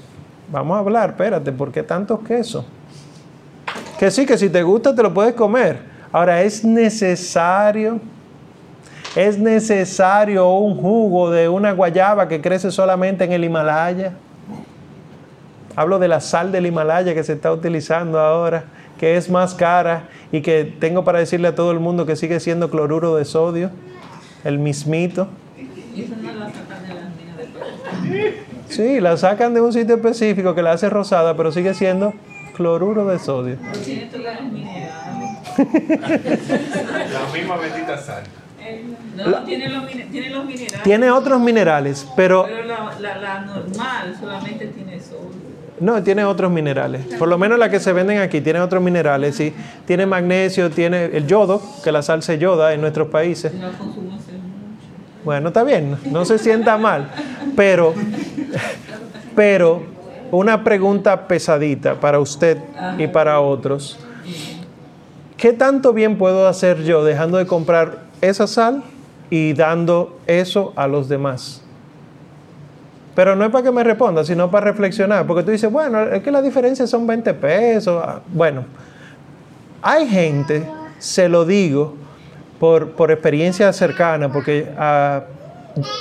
Vamos 0.49 0.77
a 0.77 0.79
hablar, 0.79 1.09
espérate, 1.09 1.51
¿por 1.51 1.69
qué 1.69 1.83
tantos 1.83 2.21
quesos? 2.21 2.63
Que 3.99 4.09
sí, 4.09 4.25
que 4.25 4.37
si 4.37 4.47
te 4.49 4.63
gusta 4.63 4.95
te 4.95 5.03
lo 5.03 5.13
puedes 5.13 5.33
comer. 5.33 5.81
Ahora, 6.13 6.41
es 6.41 6.63
necesario, 6.63 7.99
es 9.17 9.37
necesario 9.37 10.47
un 10.47 10.77
jugo 10.77 11.29
de 11.29 11.49
una 11.49 11.73
guayaba 11.73 12.29
que 12.29 12.39
crece 12.39 12.71
solamente 12.71 13.25
en 13.25 13.33
el 13.33 13.43
Himalaya. 13.43 14.13
Hablo 15.75 15.99
de 15.99 16.07
la 16.07 16.21
sal 16.21 16.53
del 16.53 16.67
Himalaya 16.67 17.13
que 17.13 17.25
se 17.25 17.33
está 17.33 17.51
utilizando 17.51 18.17
ahora 18.17 18.63
que 18.97 19.17
es 19.17 19.29
más 19.29 19.53
cara 19.55 20.03
y 20.31 20.39
que 20.39 20.63
tengo 20.63 21.03
para 21.03 21.19
decirle 21.19 21.49
a 21.49 21.55
todo 21.55 21.73
el 21.73 21.81
mundo 21.81 22.05
que 22.05 22.15
sigue 22.15 22.39
siendo 22.39 22.69
cloruro 22.69 23.17
de 23.17 23.25
sodio, 23.25 23.71
el 24.45 24.57
mismito. 24.57 25.27
Sí, 28.69 28.99
la 28.99 29.17
sacan 29.17 29.53
de 29.53 29.61
un 29.61 29.73
sitio 29.73 29.95
específico 29.95 30.53
que 30.53 30.61
la 30.61 30.73
hace 30.73 30.89
rosada, 30.89 31.35
pero 31.35 31.51
sigue 31.51 31.73
siendo 31.73 32.13
cloruro 32.55 33.07
de 33.07 33.19
sodio. 33.19 33.57
la 33.57 34.41
misma 37.33 37.57
bendita 37.57 37.97
sal. 37.97 38.23
No, 39.15 39.43
tiene, 39.43 39.69
los, 39.69 39.87
tiene, 39.87 40.29
los, 40.29 40.45
minerales. 40.45 40.83
Tiene 40.83 41.09
otros 41.09 41.41
minerales, 41.41 42.07
pero... 42.15 42.45
Pero 42.45 42.63
la, 42.65 42.93
la, 42.99 43.17
la 43.17 43.41
normal 43.41 44.15
solamente 44.19 44.67
tiene 44.67 44.99
sodio. 44.99 45.49
No, 45.79 46.03
tiene 46.03 46.25
otros 46.25 46.51
minerales. 46.51 47.05
Por 47.17 47.27
lo 47.27 47.37
menos 47.37 47.57
la 47.57 47.69
que 47.69 47.79
se 47.79 47.93
venden 47.93 48.19
aquí 48.19 48.41
tiene 48.41 48.59
otros 48.59 48.83
minerales, 48.83 49.35
sí. 49.35 49.53
Tiene 49.85 50.05
magnesio, 50.05 50.69
tiene 50.69 51.05
el 51.05 51.25
yodo, 51.25 51.61
que 51.83 51.91
la 51.91 52.01
sal 52.01 52.21
se 52.21 52.37
yoda 52.37 52.73
en 52.73 52.81
nuestros 52.81 53.07
países. 53.07 53.53
Bueno, 55.23 55.49
está 55.49 55.63
bien, 55.63 55.97
no 56.11 56.23
se 56.25 56.37
sienta 56.37 56.77
mal. 56.77 57.09
Pero, 57.55 57.93
pero 59.35 59.83
una 60.31 60.63
pregunta 60.63 61.27
pesadita 61.27 61.95
para 61.99 62.19
usted 62.19 62.57
y 62.97 63.07
para 63.07 63.39
otros. 63.41 63.99
¿Qué 65.37 65.53
tanto 65.53 65.93
bien 65.93 66.17
puedo 66.17 66.47
hacer 66.47 66.83
yo 66.83 67.03
dejando 67.03 67.37
de 67.37 67.45
comprar 67.45 67.99
esa 68.21 68.47
sal 68.47 68.83
y 69.29 69.53
dando 69.53 70.19
eso 70.27 70.73
a 70.75 70.87
los 70.87 71.09
demás? 71.09 71.61
Pero 73.15 73.35
no 73.35 73.43
es 73.43 73.51
para 73.51 73.63
que 73.63 73.71
me 73.71 73.83
responda, 73.83 74.23
sino 74.23 74.49
para 74.49 74.71
reflexionar. 74.71 75.27
Porque 75.27 75.43
tú 75.43 75.51
dices, 75.51 75.71
bueno, 75.71 76.01
es 76.03 76.23
que 76.23 76.31
la 76.31 76.41
diferencia 76.41 76.87
son 76.87 77.05
20 77.05 77.33
pesos. 77.33 78.03
Bueno, 78.33 78.63
hay 79.81 80.07
gente, 80.07 80.65
se 80.99 81.27
lo 81.27 81.43
digo 81.43 81.95
por, 82.59 82.91
por 82.91 83.11
experiencia 83.11 83.71
cercana, 83.73 84.31
porque 84.31 84.67
a, 84.77 85.23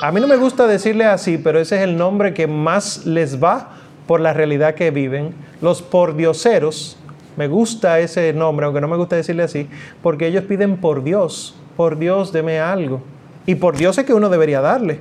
a 0.03 0.13
mí 0.13 0.21
no 0.21 0.27
me 0.27 0.37
gusta 0.37 0.67
decirle 0.67 1.05
así, 1.05 1.39
pero 1.39 1.61
ese 1.61 1.77
es 1.77 1.83
el 1.83 1.97
nombre 1.97 2.35
que 2.35 2.47
más 2.47 3.07
les 3.07 3.43
va 3.43 3.71
por 4.07 4.21
la 4.21 4.33
realidad 4.33 4.75
que 4.75 4.91
viven. 4.91 5.35
Los 5.61 5.83
pordioseros, 5.83 6.97
me 7.37 7.49
gusta 7.49 8.01
ese 8.01 8.33
nombre, 8.33 8.67
aunque 8.67 8.81
no 8.81 8.89
me 8.89 8.97
gusta 8.97 9.17
decirle 9.17 9.45
así, 9.45 9.69
porque 10.03 10.27
ellos 10.27 10.45
piden 10.45 10.79
por 10.79 11.05
Dios, 11.05 11.55
por 11.77 11.99
Dios 11.99 12.33
deme 12.33 12.59
algo. 12.61 13.03
Y 13.47 13.55
por 13.55 13.77
Dios 13.77 13.97
es 13.97 14.05
que 14.05 14.15
uno 14.15 14.29
debería 14.29 14.61
darle 14.61 15.01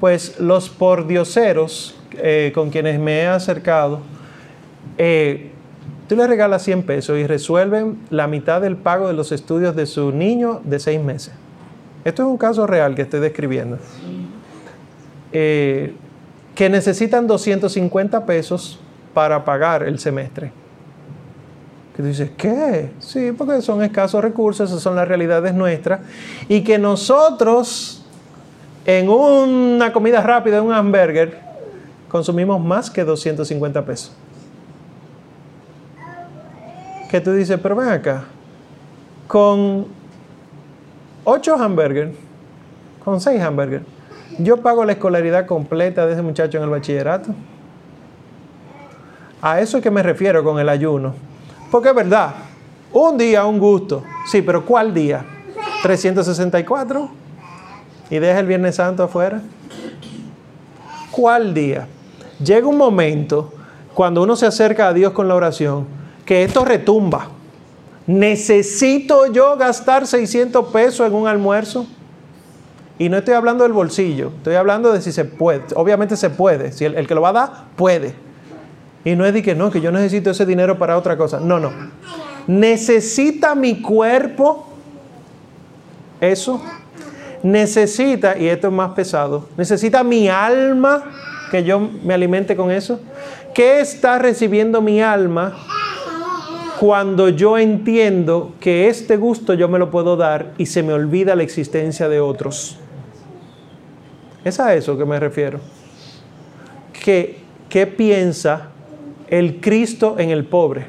pues 0.00 0.40
los 0.40 0.70
pordioseros 0.70 1.94
eh, 2.12 2.50
con 2.54 2.70
quienes 2.70 2.98
me 2.98 3.20
he 3.20 3.26
acercado, 3.26 4.00
eh, 4.98 5.52
tú 6.10 6.16
le 6.16 6.26
regalas 6.26 6.64
100 6.64 6.82
pesos 6.82 7.16
y 7.16 7.24
resuelven 7.24 7.96
la 8.10 8.26
mitad 8.26 8.60
del 8.60 8.76
pago 8.76 9.06
de 9.06 9.14
los 9.14 9.30
estudios 9.30 9.76
de 9.76 9.86
su 9.86 10.10
niño 10.10 10.60
de 10.64 10.80
seis 10.80 11.00
meses. 11.00 11.32
Esto 12.04 12.22
es 12.22 12.28
un 12.28 12.36
caso 12.36 12.66
real 12.66 12.96
que 12.96 13.02
estoy 13.02 13.20
describiendo. 13.20 13.78
Eh, 15.30 15.94
que 16.56 16.68
necesitan 16.68 17.28
250 17.28 18.26
pesos 18.26 18.80
para 19.14 19.44
pagar 19.44 19.84
el 19.84 20.00
semestre. 20.00 20.50
Que 21.96 22.02
dices, 22.02 22.32
¿qué? 22.36 22.90
Sí, 22.98 23.30
porque 23.30 23.62
son 23.62 23.80
escasos 23.84 24.20
recursos, 24.20 24.68
esas 24.68 24.82
son 24.82 24.96
las 24.96 25.06
realidades 25.06 25.54
nuestras. 25.54 26.00
Y 26.48 26.62
que 26.62 26.76
nosotros 26.76 28.04
en 28.84 29.08
una 29.08 29.92
comida 29.92 30.20
rápida, 30.22 30.58
en 30.58 30.64
un 30.64 30.72
hamburger, 30.72 31.38
consumimos 32.08 32.60
más 32.60 32.90
que 32.90 33.04
250 33.04 33.84
pesos. 33.84 34.12
Que 37.10 37.20
tú 37.20 37.32
dices, 37.32 37.58
pero 37.60 37.74
ven 37.74 37.88
acá, 37.88 38.24
con 39.26 39.86
8 41.24 41.54
hamburgers, 41.56 42.12
con 43.04 43.20
6 43.20 43.40
hamburgers, 43.42 43.84
yo 44.38 44.58
pago 44.58 44.84
la 44.84 44.92
escolaridad 44.92 45.46
completa 45.46 46.06
de 46.06 46.12
ese 46.12 46.22
muchacho 46.22 46.58
en 46.58 46.64
el 46.64 46.70
bachillerato. 46.70 47.34
A 49.42 49.60
eso 49.60 49.78
es 49.78 49.82
que 49.82 49.90
me 49.90 50.02
refiero 50.02 50.44
con 50.44 50.60
el 50.60 50.68
ayuno. 50.68 51.14
Porque 51.70 51.88
es 51.88 51.94
verdad, 51.94 52.34
un 52.92 53.18
día, 53.18 53.44
un 53.44 53.58
gusto. 53.58 54.04
Sí, 54.30 54.42
pero 54.42 54.64
¿cuál 54.64 54.94
día? 54.94 55.24
¿364? 55.82 57.10
y 58.10 58.18
deja 58.18 58.40
el 58.40 58.46
Viernes 58.46 58.74
Santo 58.74 59.04
afuera? 59.04 59.40
¿Cuál 61.12 61.54
día? 61.54 61.86
Llega 62.44 62.66
un 62.66 62.76
momento 62.76 63.52
cuando 63.94 64.22
uno 64.22 64.36
se 64.36 64.46
acerca 64.46 64.88
a 64.88 64.92
Dios 64.92 65.12
con 65.12 65.28
la 65.28 65.34
oración 65.34 65.86
que 66.30 66.44
esto 66.44 66.64
retumba. 66.64 67.26
¿Necesito 68.06 69.32
yo 69.32 69.56
gastar 69.56 70.06
600 70.06 70.68
pesos 70.68 71.04
en 71.04 71.12
un 71.12 71.26
almuerzo? 71.26 71.88
Y 73.00 73.08
no 73.08 73.16
estoy 73.16 73.34
hablando 73.34 73.64
del 73.64 73.72
bolsillo, 73.72 74.30
estoy 74.36 74.54
hablando 74.54 74.92
de 74.92 75.02
si 75.02 75.10
se 75.10 75.24
puede. 75.24 75.64
Obviamente 75.74 76.16
se 76.16 76.30
puede, 76.30 76.70
si 76.70 76.84
el, 76.84 77.04
que 77.08 77.16
lo 77.16 77.20
va 77.20 77.30
a 77.30 77.32
dar, 77.32 77.50
puede. 77.74 78.14
Y 79.04 79.16
no 79.16 79.26
es 79.26 79.34
de 79.34 79.42
que 79.42 79.56
no, 79.56 79.72
que 79.72 79.80
yo 79.80 79.90
necesito 79.90 80.30
ese 80.30 80.46
dinero 80.46 80.78
para 80.78 80.96
otra 80.96 81.16
cosa. 81.16 81.40
No, 81.40 81.58
no. 81.58 81.72
¿Necesita 82.46 83.56
mi 83.56 83.82
cuerpo 83.82 84.68
eso? 86.20 86.62
necesita, 87.42 88.38
y 88.38 88.46
esto 88.46 88.68
es 88.68 88.72
más 88.72 88.92
pesado, 88.92 89.48
necesita 89.56 90.04
mi 90.04 90.28
alma 90.28 91.02
que 91.50 91.64
yo 91.64 91.80
me 91.80 92.14
alimente 92.14 92.54
con 92.54 92.70
eso. 92.70 93.00
¿Qué 93.52 93.80
está 93.80 94.20
recibiendo 94.20 94.80
mi 94.80 95.02
alma 95.02 95.56
cuando 96.80 97.28
yo 97.28 97.58
entiendo 97.58 98.54
que 98.58 98.88
este 98.88 99.18
gusto 99.18 99.52
yo 99.52 99.68
me 99.68 99.78
lo 99.78 99.90
puedo 99.90 100.16
dar 100.16 100.54
y 100.56 100.64
se 100.64 100.82
me 100.82 100.94
olvida 100.94 101.36
la 101.36 101.42
existencia 101.42 102.08
de 102.08 102.20
otros? 102.20 102.78
Es 104.46 104.58
a 104.60 104.74
eso 104.74 104.96
que 104.96 105.04
me 105.04 105.20
refiero. 105.20 105.60
¿Qué, 107.04 107.36
qué 107.68 107.86
piensa 107.86 108.68
el 109.28 109.60
Cristo 109.60 110.16
en 110.18 110.30
el 110.30 110.46
pobre? 110.46 110.86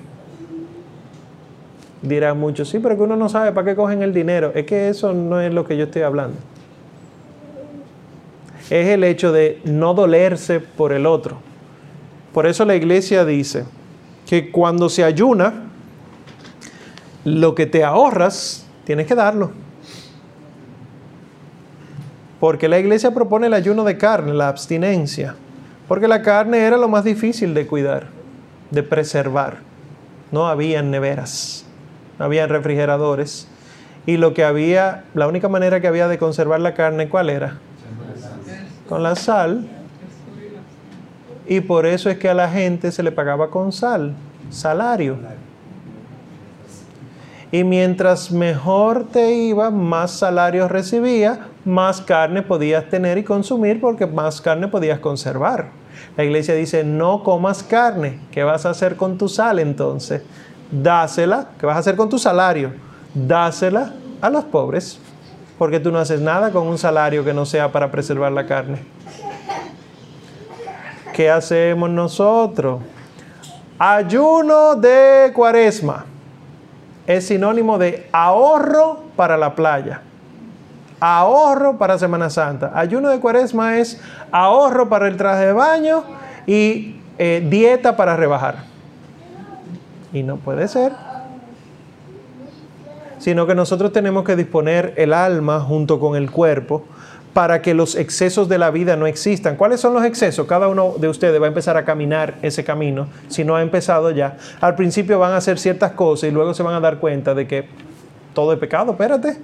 Dirán 2.01 2.39
muchos, 2.39 2.69
sí, 2.69 2.79
pero 2.79 2.95
que 2.95 3.03
uno 3.03 3.17
no 3.17 3.27
sabe 3.27 3.51
para 3.51 3.65
qué 3.65 3.75
cogen 3.75 4.01
el 4.01 4.13
dinero. 4.13 4.53
Es 4.55 4.65
que 4.65 4.87
eso 4.87 5.11
no 5.11 5.41
es 5.41 5.53
lo 5.53 5.65
que 5.65 5.75
yo 5.75 5.83
estoy 5.83 6.03
hablando. 6.03 6.37
Es 8.69 8.87
el 8.87 9.03
hecho 9.03 9.33
de 9.33 9.59
no 9.65 9.93
dolerse 9.93 10.61
por 10.61 10.93
el 10.93 11.05
otro. 11.05 11.35
Por 12.33 12.47
eso 12.47 12.63
la 12.63 12.77
iglesia 12.77 13.25
dice 13.25 13.65
que 14.25 14.51
cuando 14.51 14.87
se 14.87 15.03
ayuna, 15.03 15.67
lo 17.23 17.55
que 17.55 17.65
te 17.65 17.83
ahorras, 17.83 18.65
tienes 18.85 19.07
que 19.07 19.15
darlo. 19.15 19.51
Porque 22.39 22.67
la 22.67 22.79
iglesia 22.79 23.13
propone 23.13 23.47
el 23.47 23.53
ayuno 23.53 23.83
de 23.83 23.97
carne, 23.97 24.33
la 24.33 24.47
abstinencia. 24.47 25.35
Porque 25.87 26.07
la 26.07 26.21
carne 26.21 26.59
era 26.59 26.77
lo 26.77 26.87
más 26.87 27.03
difícil 27.03 27.53
de 27.53 27.67
cuidar, 27.67 28.07
de 28.71 28.81
preservar. 28.81 29.57
No 30.31 30.47
había 30.47 30.81
neveras 30.81 31.65
no 32.21 32.25
había 32.25 32.45
refrigeradores. 32.45 33.47
Y 34.05 34.17
lo 34.17 34.35
que 34.35 34.43
había, 34.43 35.05
la 35.15 35.27
única 35.27 35.49
manera 35.49 35.81
que 35.81 35.87
había 35.87 36.07
de 36.07 36.19
conservar 36.19 36.59
la 36.59 36.75
carne, 36.75 37.09
¿cuál 37.09 37.31
era? 37.31 37.57
Con 38.87 39.01
la 39.01 39.15
sal. 39.15 39.67
Y 41.47 41.61
por 41.61 41.87
eso 41.87 42.11
es 42.11 42.19
que 42.19 42.29
a 42.29 42.35
la 42.35 42.47
gente 42.47 42.91
se 42.91 43.01
le 43.01 43.11
pagaba 43.11 43.49
con 43.49 43.71
sal, 43.71 44.13
salario. 44.51 45.17
Y 47.51 47.63
mientras 47.63 48.31
mejor 48.31 49.07
te 49.11 49.33
iba, 49.33 49.71
más 49.71 50.11
salario 50.11 50.67
recibía, 50.67 51.47
más 51.65 52.01
carne 52.01 52.41
podías 52.41 52.89
tener 52.89 53.17
y 53.17 53.23
consumir 53.23 53.81
porque 53.81 54.07
más 54.07 54.39
carne 54.39 54.67
podías 54.67 54.99
conservar. 54.99 55.69
La 56.15 56.23
iglesia 56.23 56.55
dice, 56.55 56.83
no 56.83 57.23
comas 57.23 57.63
carne. 57.63 58.19
¿Qué 58.31 58.43
vas 58.43 58.65
a 58.65 58.69
hacer 58.69 58.95
con 58.95 59.17
tu 59.17 59.27
sal 59.27 59.59
entonces? 59.59 60.21
dásela, 60.71 61.49
¿qué 61.59 61.65
vas 61.65 61.75
a 61.75 61.79
hacer 61.79 61.95
con 61.95 62.09
tu 62.09 62.17
salario? 62.17 62.71
Dásela 63.13 63.93
a 64.21 64.29
los 64.29 64.45
pobres, 64.45 64.99
porque 65.57 65.79
tú 65.79 65.91
no 65.91 65.99
haces 65.99 66.21
nada 66.21 66.51
con 66.51 66.67
un 66.67 66.77
salario 66.77 67.23
que 67.23 67.33
no 67.33 67.45
sea 67.45 67.71
para 67.71 67.91
preservar 67.91 68.31
la 68.31 68.45
carne. 68.45 68.79
¿Qué 71.13 71.29
hacemos 71.29 71.89
nosotros? 71.89 72.81
Ayuno 73.77 74.75
de 74.75 75.31
cuaresma 75.35 76.05
es 77.07 77.27
sinónimo 77.27 77.77
de 77.77 78.07
ahorro 78.11 78.99
para 79.15 79.37
la 79.37 79.55
playa. 79.55 80.01
Ahorro 80.99 81.77
para 81.77 81.97
Semana 81.97 82.29
Santa. 82.29 82.71
Ayuno 82.75 83.09
de 83.09 83.19
cuaresma 83.19 83.77
es 83.77 83.99
ahorro 84.31 84.87
para 84.87 85.07
el 85.07 85.17
traje 85.17 85.47
de 85.47 85.53
baño 85.53 86.03
y 86.45 86.97
eh, 87.17 87.45
dieta 87.49 87.97
para 87.97 88.15
rebajar. 88.15 88.63
Y 90.13 90.23
no 90.23 90.37
puede 90.37 90.67
ser. 90.67 90.91
Sino 93.17 93.47
que 93.47 93.55
nosotros 93.55 93.91
tenemos 93.91 94.23
que 94.23 94.35
disponer 94.35 94.93
el 94.97 95.13
alma 95.13 95.59
junto 95.59 95.99
con 95.99 96.15
el 96.15 96.29
cuerpo 96.31 96.83
para 97.33 97.61
que 97.61 97.73
los 97.73 97.95
excesos 97.95 98.49
de 98.49 98.57
la 98.57 98.71
vida 98.71 98.95
no 98.95 99.07
existan. 99.07 99.55
¿Cuáles 99.55 99.79
son 99.79 99.93
los 99.93 100.03
excesos? 100.03 100.45
Cada 100.47 100.67
uno 100.67 100.95
de 100.97 101.07
ustedes 101.07 101.41
va 101.41 101.45
a 101.45 101.47
empezar 101.47 101.77
a 101.77 101.85
caminar 101.85 102.35
ese 102.41 102.63
camino, 102.63 103.07
si 103.29 103.43
no 103.43 103.55
ha 103.55 103.61
empezado 103.61 104.11
ya. 104.11 104.37
Al 104.59 104.75
principio 104.75 105.17
van 105.19 105.31
a 105.31 105.37
hacer 105.37 105.57
ciertas 105.57 105.93
cosas 105.93 106.29
y 106.29 106.31
luego 106.31 106.53
se 106.53 106.63
van 106.63 106.75
a 106.75 106.79
dar 106.79 106.99
cuenta 106.99 107.33
de 107.33 107.47
que 107.47 107.65
todo 108.33 108.51
es 108.53 108.59
pecado, 108.59 108.91
espérate. 108.91 109.37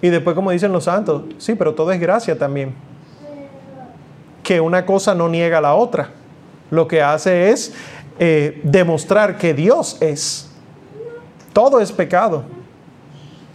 Y 0.00 0.08
después, 0.10 0.34
como 0.34 0.50
dicen 0.50 0.72
los 0.72 0.84
santos, 0.84 1.22
sí, 1.38 1.54
pero 1.54 1.74
todo 1.74 1.92
es 1.92 2.00
gracia 2.00 2.38
también. 2.38 2.74
Que 4.42 4.60
una 4.60 4.84
cosa 4.84 5.14
no 5.14 5.28
niega 5.28 5.58
a 5.58 5.60
la 5.62 5.74
otra. 5.74 6.10
Lo 6.70 6.86
que 6.88 7.02
hace 7.02 7.50
es 7.50 7.74
eh, 8.18 8.60
demostrar 8.64 9.38
que 9.38 9.54
Dios 9.54 9.96
es. 10.00 10.50
Todo 11.52 11.80
es 11.80 11.92
pecado, 11.92 12.44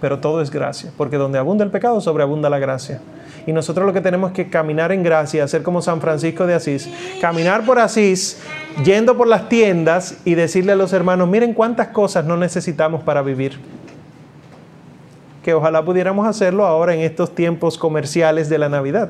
pero 0.02 0.20
todo 0.20 0.42
es 0.42 0.50
gracia, 0.52 0.92
porque 0.98 1.18
donde 1.18 1.38
abunda 1.38 1.64
el 1.64 1.72
pecado, 1.72 2.00
sobreabunda 2.02 2.50
la 2.50 2.60
gracia. 2.60 3.02
Y 3.46 3.54
nosotros 3.54 3.86
lo 3.86 3.94
que 3.94 4.02
tenemos 4.02 4.32
que 4.32 4.50
caminar 4.50 4.92
en 4.92 5.04
gracia, 5.04 5.44
hacer 5.44 5.64
como 5.64 5.82
San 5.82 6.02
Francisco 6.02 6.46
de 6.46 6.54
Asís, 6.54 6.90
caminar 7.20 7.66
por 7.66 7.80
Asís, 7.80 8.40
yendo 8.84 9.18
por 9.18 9.28
las 9.28 9.50
tiendas 9.50 10.18
y 10.26 10.36
decirle 10.36 10.74
a 10.74 10.76
los 10.76 10.94
hermanos, 10.94 11.28
miren 11.28 11.54
cuántas 11.54 11.88
cosas 11.88 12.26
no 12.26 12.38
necesitamos 12.38 13.04
para 13.04 13.22
vivir. 13.22 13.60
Que 15.44 15.54
ojalá 15.54 15.84
pudiéramos 15.84 16.28
hacerlo 16.28 16.66
ahora 16.66 16.94
en 16.94 17.02
estos 17.02 17.34
tiempos 17.34 17.78
comerciales 17.78 18.50
de 18.50 18.58
la 18.58 18.70
Navidad. 18.70 19.10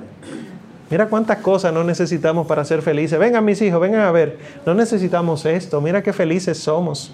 Mira 0.90 1.08
cuántas 1.08 1.38
cosas 1.40 1.72
no 1.72 1.84
necesitamos 1.84 2.48
para 2.48 2.66
ser 2.66 2.82
felices. 2.82 3.20
Vengan 3.20 3.46
mis 3.46 3.62
hijos, 3.62 3.80
vengan 3.80 4.02
a 4.02 4.12
ver. 4.12 4.40
No 4.66 4.74
necesitamos 4.74 5.46
esto. 5.46 5.82
Mira 5.82 6.02
qué 6.02 6.14
felices 6.14 6.58
somos. 6.58 7.12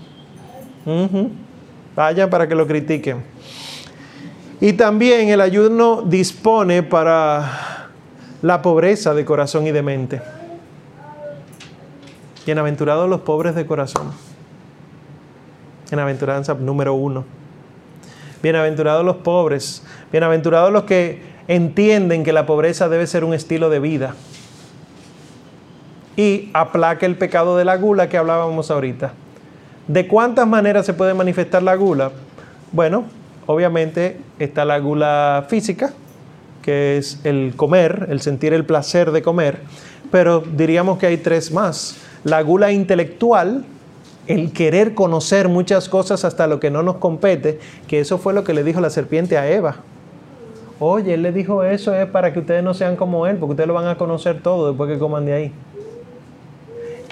Vayan 1.95 2.29
para 2.29 2.47
que 2.47 2.55
lo 2.55 2.67
critiquen. 2.67 3.23
Y 4.61 4.73
también 4.73 5.29
el 5.29 5.41
ayuno 5.41 6.01
dispone 6.01 6.81
para 6.81 7.89
la 8.41 8.61
pobreza 8.61 9.13
de 9.13 9.25
corazón 9.25 9.67
y 9.67 9.71
de 9.71 9.81
mente. 9.81 10.21
Bienaventurados 12.45 13.09
los 13.09 13.21
pobres 13.21 13.55
de 13.55 13.65
corazón. 13.65 14.11
Bienaventuranza 15.89 16.53
número 16.53 16.93
uno. 16.93 17.25
Bienaventurados 18.41 19.03
los 19.03 19.17
pobres. 19.17 19.83
Bienaventurados 20.11 20.71
los 20.71 20.83
que 20.83 21.21
entienden 21.47 22.23
que 22.23 22.31
la 22.31 22.45
pobreza 22.45 22.87
debe 22.87 23.07
ser 23.07 23.23
un 23.23 23.33
estilo 23.33 23.69
de 23.69 23.79
vida. 23.79 24.15
Y 26.15 26.49
aplaca 26.53 27.05
el 27.05 27.17
pecado 27.17 27.57
de 27.57 27.65
la 27.65 27.75
gula 27.75 28.07
que 28.07 28.17
hablábamos 28.17 28.71
ahorita. 28.71 29.13
¿De 29.87 30.07
cuántas 30.07 30.47
maneras 30.47 30.85
se 30.85 30.93
puede 30.93 31.13
manifestar 31.13 31.61
la 31.61 31.75
gula? 31.75 32.11
Bueno, 32.71 33.05
obviamente 33.45 34.17
está 34.39 34.65
la 34.65 34.79
gula 34.79 35.45
física, 35.47 35.93
que 36.61 36.97
es 36.97 37.19
el 37.23 37.53
comer, 37.55 38.07
el 38.09 38.21
sentir 38.21 38.53
el 38.53 38.65
placer 38.65 39.11
de 39.11 39.21
comer, 39.21 39.59
pero 40.11 40.41
diríamos 40.41 40.97
que 40.97 41.07
hay 41.07 41.17
tres 41.17 41.51
más. 41.51 41.97
La 42.23 42.41
gula 42.41 42.71
intelectual, 42.71 43.63
el 44.27 44.51
querer 44.51 44.95
conocer 44.95 45.47
muchas 45.47 45.89
cosas 45.89 46.25
hasta 46.25 46.47
lo 46.47 46.59
que 46.59 46.71
no 46.71 46.81
nos 46.81 46.95
compete, 46.95 47.59
que 47.87 47.99
eso 47.99 48.17
fue 48.17 48.33
lo 48.33 48.43
que 48.43 48.53
le 48.53 48.63
dijo 48.63 48.81
la 48.81 48.89
serpiente 48.89 49.37
a 49.37 49.49
Eva. 49.49 49.77
Oye, 50.79 51.13
él 51.13 51.21
le 51.21 51.31
dijo 51.31 51.63
eso 51.63 51.93
es 51.93 52.07
para 52.07 52.33
que 52.33 52.39
ustedes 52.39 52.63
no 52.63 52.73
sean 52.73 52.95
como 52.95 53.27
él, 53.27 53.37
porque 53.37 53.51
ustedes 53.51 53.67
lo 53.67 53.73
van 53.73 53.87
a 53.87 53.97
conocer 53.97 54.41
todo 54.41 54.69
después 54.69 54.91
que 54.91 54.97
coman 54.97 55.25
de 55.25 55.33
ahí. 55.33 55.51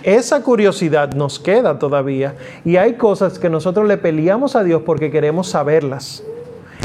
Esa 0.04 0.44
curiosidad 0.44 1.14
nos 1.14 1.40
queda 1.40 1.80
todavía 1.80 2.36
y 2.66 2.76
hay 2.76 2.94
cosas 2.94 3.40
que 3.40 3.50
nosotros 3.50 3.88
le 3.88 3.98
peleamos 3.98 4.56
a 4.56 4.64
Dios 4.64 4.82
porque 4.86 5.10
queremos 5.10 5.48
saberlas. 5.48 6.24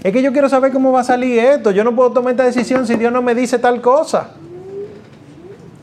Es 0.05 0.13
que 0.13 0.23
yo 0.23 0.33
quiero 0.33 0.49
saber 0.49 0.73
cómo 0.73 0.93
va 0.93 1.01
a 1.01 1.05
salir 1.05 1.39
esto. 1.41 1.73
Yo 1.73 1.83
no 1.83 1.95
puedo 1.97 2.13
tomar 2.13 2.33
esta 2.33 2.45
decisión 2.45 2.87
si 2.87 2.95
Dios 2.95 3.13
no 3.13 3.21
me 3.21 3.35
dice 3.35 3.59
tal 3.59 3.81
cosa. 3.81 4.31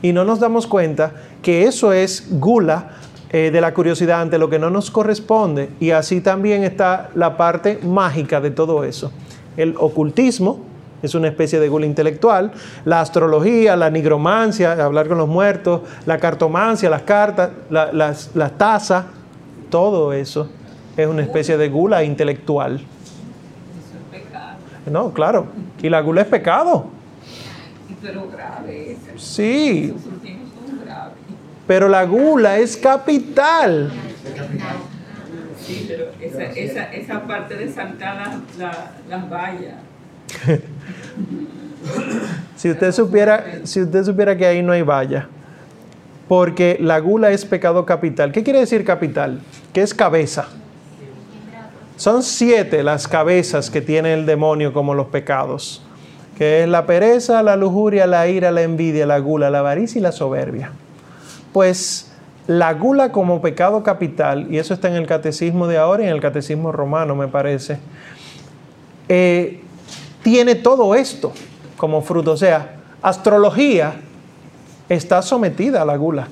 Y 0.00 0.12
no 0.12 0.24
nos 0.24 0.40
damos 0.40 0.66
cuenta 0.66 1.12
que 1.42 1.64
eso 1.64 1.92
es 1.92 2.26
gula 2.30 2.92
eh, 3.30 3.50
de 3.50 3.60
la 3.60 3.74
curiosidad 3.74 4.22
ante 4.22 4.38
lo 4.38 4.48
que 4.48 4.58
no 4.58 4.70
nos 4.70 4.90
corresponde. 4.90 5.68
Y 5.80 5.90
así 5.90 6.22
también 6.22 6.64
está 6.64 7.10
la 7.14 7.36
parte 7.36 7.78
mágica 7.82 8.40
de 8.40 8.50
todo 8.50 8.84
eso. 8.84 9.12
El 9.58 9.74
ocultismo, 9.78 10.60
es 11.02 11.14
una 11.14 11.28
especie 11.28 11.60
de 11.60 11.68
gula 11.68 11.86
intelectual. 11.86 12.52
La 12.84 13.00
astrología, 13.00 13.76
la 13.76 13.90
nigromancia, 13.90 14.72
hablar 14.72 15.08
con 15.08 15.18
los 15.18 15.28
muertos, 15.28 15.82
la 16.06 16.18
cartomancia, 16.18 16.88
las 16.90 17.02
cartas, 17.02 17.50
las, 17.70 18.30
las 18.34 18.52
tazas, 18.58 19.04
todo 19.70 20.12
eso 20.12 20.48
es 20.96 21.06
una 21.06 21.22
especie 21.22 21.56
de 21.56 21.68
gula 21.68 22.02
intelectual. 22.04 22.76
Eso 22.76 22.84
es 24.14 24.20
pecado. 24.22 24.56
No, 24.90 25.12
claro. 25.12 25.46
Y 25.82 25.88
la 25.88 26.00
gula 26.00 26.22
es 26.22 26.26
pecado. 26.28 26.86
Pero 28.02 28.28
grave. 28.30 28.96
Sí, 29.16 29.94
pero 31.66 31.88
la 31.88 32.04
gula 32.04 32.58
es 32.58 32.76
capital. 32.76 33.90
Sí, 35.60 35.84
pero 35.88 36.06
esa, 36.20 36.44
esa, 36.44 36.84
esa 36.92 37.22
parte 37.26 37.56
de 37.56 37.72
saltar 37.72 38.16
las, 38.16 38.56
la- 38.58 38.90
las 39.08 39.28
vallas. 39.30 39.74
Si 42.56 42.70
usted 42.70 42.90
supiera, 42.90 43.44
si 43.64 43.82
usted 43.82 44.02
supiera 44.02 44.36
que 44.36 44.46
ahí 44.46 44.62
no 44.62 44.72
hay 44.72 44.80
valla, 44.80 45.28
porque 46.26 46.78
la 46.80 46.98
gula 46.98 47.30
es 47.30 47.44
pecado 47.44 47.84
capital. 47.84 48.32
¿Qué 48.32 48.42
quiere 48.42 48.60
decir 48.60 48.84
capital? 48.84 49.40
Que 49.72 49.82
es 49.82 49.94
cabeza. 49.94 50.48
Son 51.96 52.22
siete 52.22 52.82
las 52.82 53.08
cabezas 53.08 53.70
que 53.70 53.80
tiene 53.80 54.12
el 54.14 54.26
demonio 54.26 54.72
como 54.72 54.94
los 54.94 55.06
pecados, 55.06 55.82
que 56.36 56.62
es 56.62 56.68
la 56.68 56.86
pereza, 56.86 57.42
la 57.42 57.56
lujuria, 57.56 58.06
la 58.06 58.26
ira, 58.28 58.50
la 58.50 58.62
envidia, 58.62 59.06
la 59.06 59.18
gula, 59.18 59.50
la 59.50 59.60
avaricia 59.60 59.98
y 59.98 60.02
la 60.02 60.12
soberbia. 60.12 60.72
Pues 61.52 62.12
la 62.46 62.74
gula 62.74 63.12
como 63.12 63.40
pecado 63.40 63.82
capital, 63.82 64.46
y 64.50 64.58
eso 64.58 64.74
está 64.74 64.88
en 64.88 64.94
el 64.94 65.06
catecismo 65.06 65.66
de 65.66 65.78
ahora 65.78 66.02
y 66.02 66.06
en 66.06 66.12
el 66.12 66.20
catecismo 66.20 66.70
romano, 66.70 67.16
me 67.16 67.28
parece, 67.28 67.78
eh, 69.08 69.62
tiene 70.26 70.56
todo 70.56 70.96
esto 70.96 71.32
como 71.76 72.02
fruto. 72.02 72.32
O 72.32 72.36
sea, 72.36 72.80
astrología 73.00 73.94
está 74.88 75.22
sometida 75.22 75.82
a 75.82 75.84
la 75.84 75.96
gula. 75.96 76.26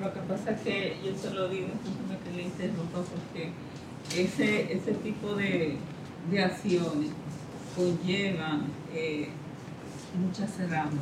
Lo 0.00 0.12
que 0.14 0.20
pasa 0.20 0.52
es 0.52 0.60
que 0.60 0.96
yo 1.04 1.10
se 1.20 1.34
lo 1.34 1.48
digo, 1.48 1.66
que 2.24 2.36
le 2.36 2.42
interrumpa, 2.44 2.98
porque 3.00 3.50
ese, 4.22 4.72
ese 4.72 4.92
tipo 5.02 5.34
de, 5.34 5.78
de 6.30 6.44
acciones 6.44 7.08
conllevan 7.76 8.66
eh, 8.94 9.28
muchas 10.16 10.50
ramas, 10.70 10.92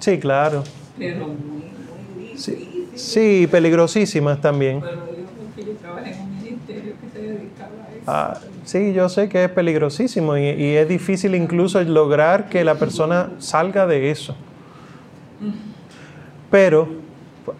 Sí, 0.00 0.18
claro. 0.18 0.64
pero 0.98 1.28
muy, 1.28 1.38
muy 2.28 2.36
Sí, 2.36 2.52
difíciles. 2.52 3.00
sí, 3.02 3.48
peligrosísimas 3.50 4.38
también. 4.42 4.82
Pero 4.82 4.96
digo 5.16 5.28
porque 5.46 5.64
yo 5.72 5.76
trabajé 5.78 6.12
en 6.12 6.20
un 6.20 6.37
Ah, 8.10 8.38
sí, 8.64 8.94
yo 8.94 9.10
sé 9.10 9.28
que 9.28 9.44
es 9.44 9.50
peligrosísimo 9.50 10.38
y, 10.38 10.48
es 10.48 10.88
difícil 10.88 11.34
incluso 11.34 11.78
lograr 11.82 12.48
que 12.48 12.64
la 12.64 12.76
persona 12.76 13.32
salga 13.38 13.86
de 13.86 14.10
eso. 14.10 14.34
Pero 16.50 16.88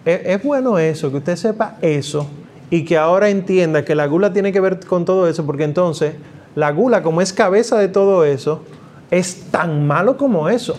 es, 0.06 0.20
es 0.24 0.42
bueno 0.42 0.78
eso, 0.78 1.10
que 1.10 1.18
usted 1.18 1.36
sepa 1.36 1.76
eso 1.82 2.26
y 2.70 2.86
que 2.86 2.96
ahora 2.96 3.28
entienda 3.28 3.84
que 3.84 3.94
la 3.94 4.06
gula 4.06 4.32
tiene 4.32 4.50
que 4.50 4.60
ver 4.60 4.80
con 4.86 5.04
todo 5.04 5.28
eso, 5.28 5.44
porque 5.44 5.64
entonces 5.64 6.14
la 6.54 6.70
gula, 6.70 7.02
como 7.02 7.20
es 7.20 7.34
cabeza 7.34 7.78
de 7.78 7.88
todo 7.88 8.24
eso, 8.24 8.62
es 9.10 9.50
tan 9.50 9.86
malo 9.86 10.16
como 10.16 10.48
eso. 10.48 10.78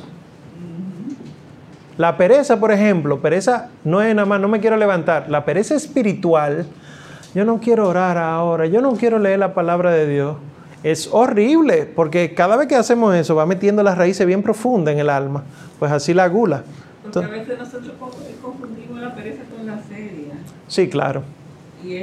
La 1.95 2.17
pereza, 2.17 2.59
por 2.59 2.71
ejemplo, 2.71 3.21
pereza 3.21 3.69
no 3.83 4.01
es 4.01 4.15
nada 4.15 4.25
más, 4.25 4.41
no 4.41 4.47
me 4.47 4.61
quiero 4.61 4.77
levantar. 4.77 5.29
La 5.29 5.45
pereza 5.45 5.75
espiritual, 5.75 6.65
yo 7.33 7.45
no 7.45 7.59
quiero 7.59 7.87
orar 7.87 8.17
ahora, 8.17 8.65
yo 8.65 8.81
no 8.81 8.93
quiero 8.93 9.19
leer 9.19 9.39
la 9.39 9.53
palabra 9.53 9.91
de 9.91 10.07
Dios. 10.07 10.37
Es 10.83 11.09
horrible, 11.11 11.85
porque 11.85 12.33
cada 12.33 12.55
vez 12.55 12.67
que 12.67 12.75
hacemos 12.75 13.13
eso 13.15 13.35
va 13.35 13.45
metiendo 13.45 13.83
las 13.83 13.97
raíces 13.97 14.25
bien 14.25 14.41
profundas 14.41 14.93
en 14.93 14.99
el 14.99 15.09
alma. 15.09 15.43
Pues 15.77 15.91
así 15.91 16.13
la 16.13 16.27
gula. 16.27 16.63
Porque 17.03 17.19
a 17.19 17.27
veces 17.27 17.57
nosotros 17.59 17.91
co- 17.99 18.11
confundimos 18.41 18.99
la 19.01 19.13
pereza 19.13 19.41
con 19.55 19.65
la 19.67 19.81
seria 19.83 20.33
sí, 20.67 20.87
claro. 20.87 21.23
y, 21.83 21.87
y, 21.87 21.97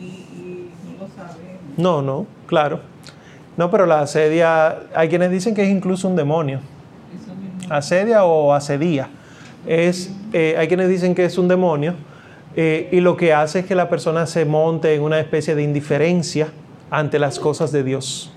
y, 0.00 0.28
y 0.34 0.70
no 0.98 1.04
lo 1.06 1.08
sabemos. 1.14 1.60
No, 1.76 2.02
no, 2.02 2.26
claro. 2.46 2.80
No, 3.56 3.70
pero 3.70 3.86
la 3.86 4.00
asedia, 4.00 4.76
hay 4.94 5.08
quienes 5.08 5.30
dicen 5.30 5.54
que 5.54 5.62
es 5.62 5.68
incluso 5.68 6.08
un 6.08 6.16
demonio. 6.16 6.60
Asedia 7.68 8.24
o 8.24 8.52
asedía. 8.52 9.08
Es, 9.66 10.10
eh, 10.32 10.56
hay 10.58 10.68
quienes 10.68 10.88
dicen 10.88 11.14
que 11.14 11.24
es 11.24 11.38
un 11.38 11.48
demonio 11.48 11.94
eh, 12.56 12.88
y 12.90 13.00
lo 13.00 13.16
que 13.16 13.32
hace 13.32 13.60
es 13.60 13.66
que 13.66 13.74
la 13.74 13.88
persona 13.88 14.26
se 14.26 14.44
monte 14.44 14.94
en 14.94 15.02
una 15.02 15.20
especie 15.20 15.54
de 15.54 15.62
indiferencia 15.62 16.48
ante 16.90 17.18
las 17.18 17.38
cosas 17.38 17.70
de 17.70 17.82
Dios. 17.82 18.32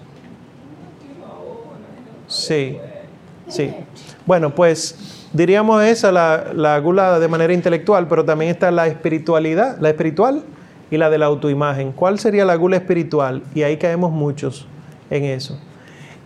Sí, 2.27 2.77
sí. 3.47 3.73
Bueno, 4.25 4.53
pues 4.53 5.25
diríamos 5.33 5.83
esa, 5.83 6.11
la, 6.11 6.51
la 6.53 6.77
gula 6.79 7.19
de 7.19 7.27
manera 7.27 7.53
intelectual, 7.53 8.07
pero 8.07 8.25
también 8.25 8.51
está 8.51 8.69
la 8.71 8.87
espiritualidad, 8.87 9.77
la 9.79 9.89
espiritual 9.89 10.43
y 10.91 10.97
la 10.97 11.09
de 11.09 11.17
la 11.17 11.27
autoimagen. 11.27 11.91
¿Cuál 11.91 12.19
sería 12.19 12.45
la 12.45 12.55
gula 12.55 12.77
espiritual? 12.77 13.41
Y 13.55 13.63
ahí 13.63 13.77
caemos 13.77 14.11
muchos 14.11 14.67
en 15.09 15.23
eso. 15.23 15.59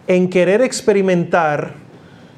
en 0.08 0.29
querer 0.29 0.62
experimentar 0.62 1.75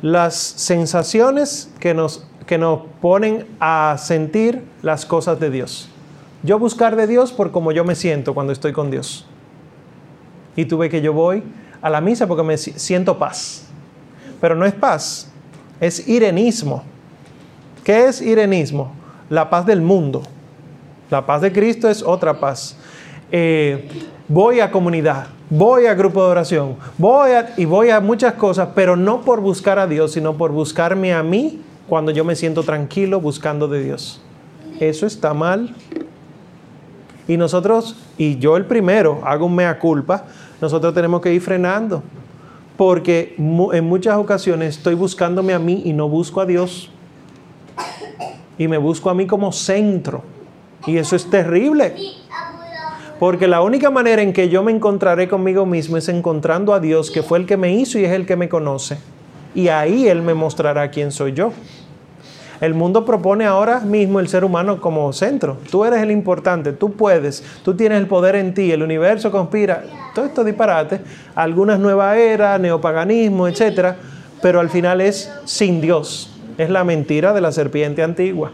las 0.02 0.36
sensaciones 0.36 1.72
que 1.80 1.94
nos, 1.94 2.28
que 2.46 2.58
nos 2.58 2.82
ponen 3.02 3.46
a 3.60 3.96
sentir 3.98 4.64
las 4.82 5.06
cosas 5.06 5.40
de 5.40 5.50
Dios. 5.50 5.90
Yo 6.44 6.60
buscar 6.60 6.96
de 6.96 7.08
Dios 7.08 7.34
por 7.34 7.52
cómo 7.52 7.72
yo 7.72 7.84
me 7.84 7.96
siento 7.96 8.34
cuando 8.34 8.54
estoy 8.54 8.72
con 8.72 8.92
Dios. 8.92 9.26
Y 10.56 10.66
tuve 10.66 10.90
que 10.90 11.02
yo 11.02 11.12
voy 11.12 11.44
a 11.82 11.90
la 11.90 12.02
misa 12.02 12.28
porque 12.28 12.44
me 12.44 12.58
siento 12.58 13.18
paz. 13.18 13.68
Pero 14.40 14.56
no 14.56 14.66
es 14.66 14.74
paz, 14.74 15.32
es 15.80 16.08
irenismo. 16.08 16.84
¿Qué 17.84 18.06
es 18.06 18.22
irenismo? 18.22 18.92
La 19.30 19.50
paz 19.50 19.66
del 19.66 19.82
mundo. 19.82 20.22
La 21.10 21.26
paz 21.26 21.42
de 21.42 21.52
Cristo 21.52 21.90
es 21.90 22.04
otra 22.04 22.40
paz. 22.40 22.78
Eh, 23.32 23.90
voy 24.28 24.60
a 24.60 24.70
comunidad, 24.70 25.28
voy 25.50 25.88
a 25.88 25.94
grupo 25.96 26.24
de 26.24 26.30
oración, 26.30 26.78
voy 26.98 27.32
a, 27.32 27.54
y 27.58 27.66
voy 27.66 27.90
a 27.90 28.00
muchas 28.00 28.34
cosas, 28.34 28.70
pero 28.76 28.96
no 28.96 29.22
por 29.22 29.42
buscar 29.42 29.80
a 29.80 29.88
Dios, 29.88 30.14
sino 30.14 30.38
por 30.38 30.52
buscarme 30.52 31.14
a 31.14 31.24
mí 31.24 31.62
cuando 31.88 32.12
yo 32.12 32.24
me 32.24 32.36
siento 32.36 32.64
tranquilo 32.64 33.22
buscando 33.22 33.68
de 33.68 33.84
Dios. 33.84 34.22
Eso 34.80 35.06
está 35.06 35.34
mal. 35.34 35.76
Y 37.28 37.38
nosotros, 37.38 37.96
y 38.18 38.38
yo 38.38 38.58
el 38.58 38.66
primero, 38.66 39.22
hago 39.24 39.46
un 39.46 39.56
mea 39.56 39.80
culpa, 39.80 40.26
nosotros 40.62 40.94
tenemos 40.94 41.22
que 41.22 41.34
ir 41.34 41.42
frenando. 41.42 42.04
Porque 42.78 43.36
en 43.38 43.86
muchas 43.86 44.18
ocasiones 44.18 44.78
estoy 44.78 44.96
buscándome 44.96 45.54
a 45.54 45.60
mí 45.60 45.82
y 45.86 45.94
no 45.94 46.10
busco 46.10 46.42
a 46.42 46.46
Dios. 46.46 46.90
Y 48.58 48.68
me 48.68 48.78
busco 48.78 49.10
a 49.10 49.14
mí 49.14 49.28
como 49.28 49.52
centro. 49.52 50.24
Y 50.86 50.98
eso 50.98 51.16
es 51.16 51.30
terrible. 51.30 51.96
Porque 53.20 53.48
la 53.48 53.62
única 53.62 53.90
manera 53.90 54.22
en 54.22 54.34
que 54.34 54.50
yo 54.50 54.62
me 54.62 54.74
encontraré 54.74 55.30
conmigo 55.30 55.66
mismo 55.66 55.96
es 55.96 56.10
encontrando 56.10 56.74
a 56.74 56.80
Dios, 56.80 57.12
que 57.12 57.24
fue 57.24 57.40
el 57.40 57.46
que 57.46 57.56
me 57.56 57.74
hizo 57.74 57.98
y 57.98 58.04
es 58.04 58.12
el 58.12 58.26
que 58.26 58.36
me 58.36 58.50
conoce. 58.50 58.98
Y 59.56 59.70
ahí 59.70 60.08
Él 60.08 60.22
me 60.22 60.36
mostrará 60.36 60.92
quién 60.92 61.12
soy 61.12 61.34
yo. 61.34 61.54
El 62.62 62.74
mundo 62.74 63.06
propone 63.06 63.46
ahora 63.46 63.82
mismo 63.82 64.20
el 64.20 64.28
ser 64.28 64.46
humano 64.46 64.80
como 64.80 65.12
centro. 65.12 65.58
Tú 65.70 65.84
eres 65.84 66.02
el 66.02 66.12
importante, 66.12 66.72
tú 66.72 66.94
puedes, 66.94 67.44
tú 67.64 67.76
tienes 67.76 67.98
el 67.98 68.08
poder 68.08 68.36
en 68.36 68.54
ti, 68.54 68.72
el 68.72 68.82
universo 68.82 69.32
conspira. 69.32 69.84
Todo 70.14 70.26
esto 70.26 70.44
disparate. 70.44 71.02
Algunas 71.36 71.80
nueva 71.80 72.18
era, 72.18 72.58
neopaganismo, 72.58 73.48
etc. 73.48 73.96
Pero 74.42 74.60
al 74.60 74.70
final 74.70 75.02
es 75.02 75.32
sin 75.44 75.82
Dios. 75.82 76.32
Es 76.58 76.70
la 76.70 76.84
mentira 76.84 77.34
de 77.34 77.42
la 77.42 77.52
serpiente 77.52 78.04
antigua. 78.04 78.52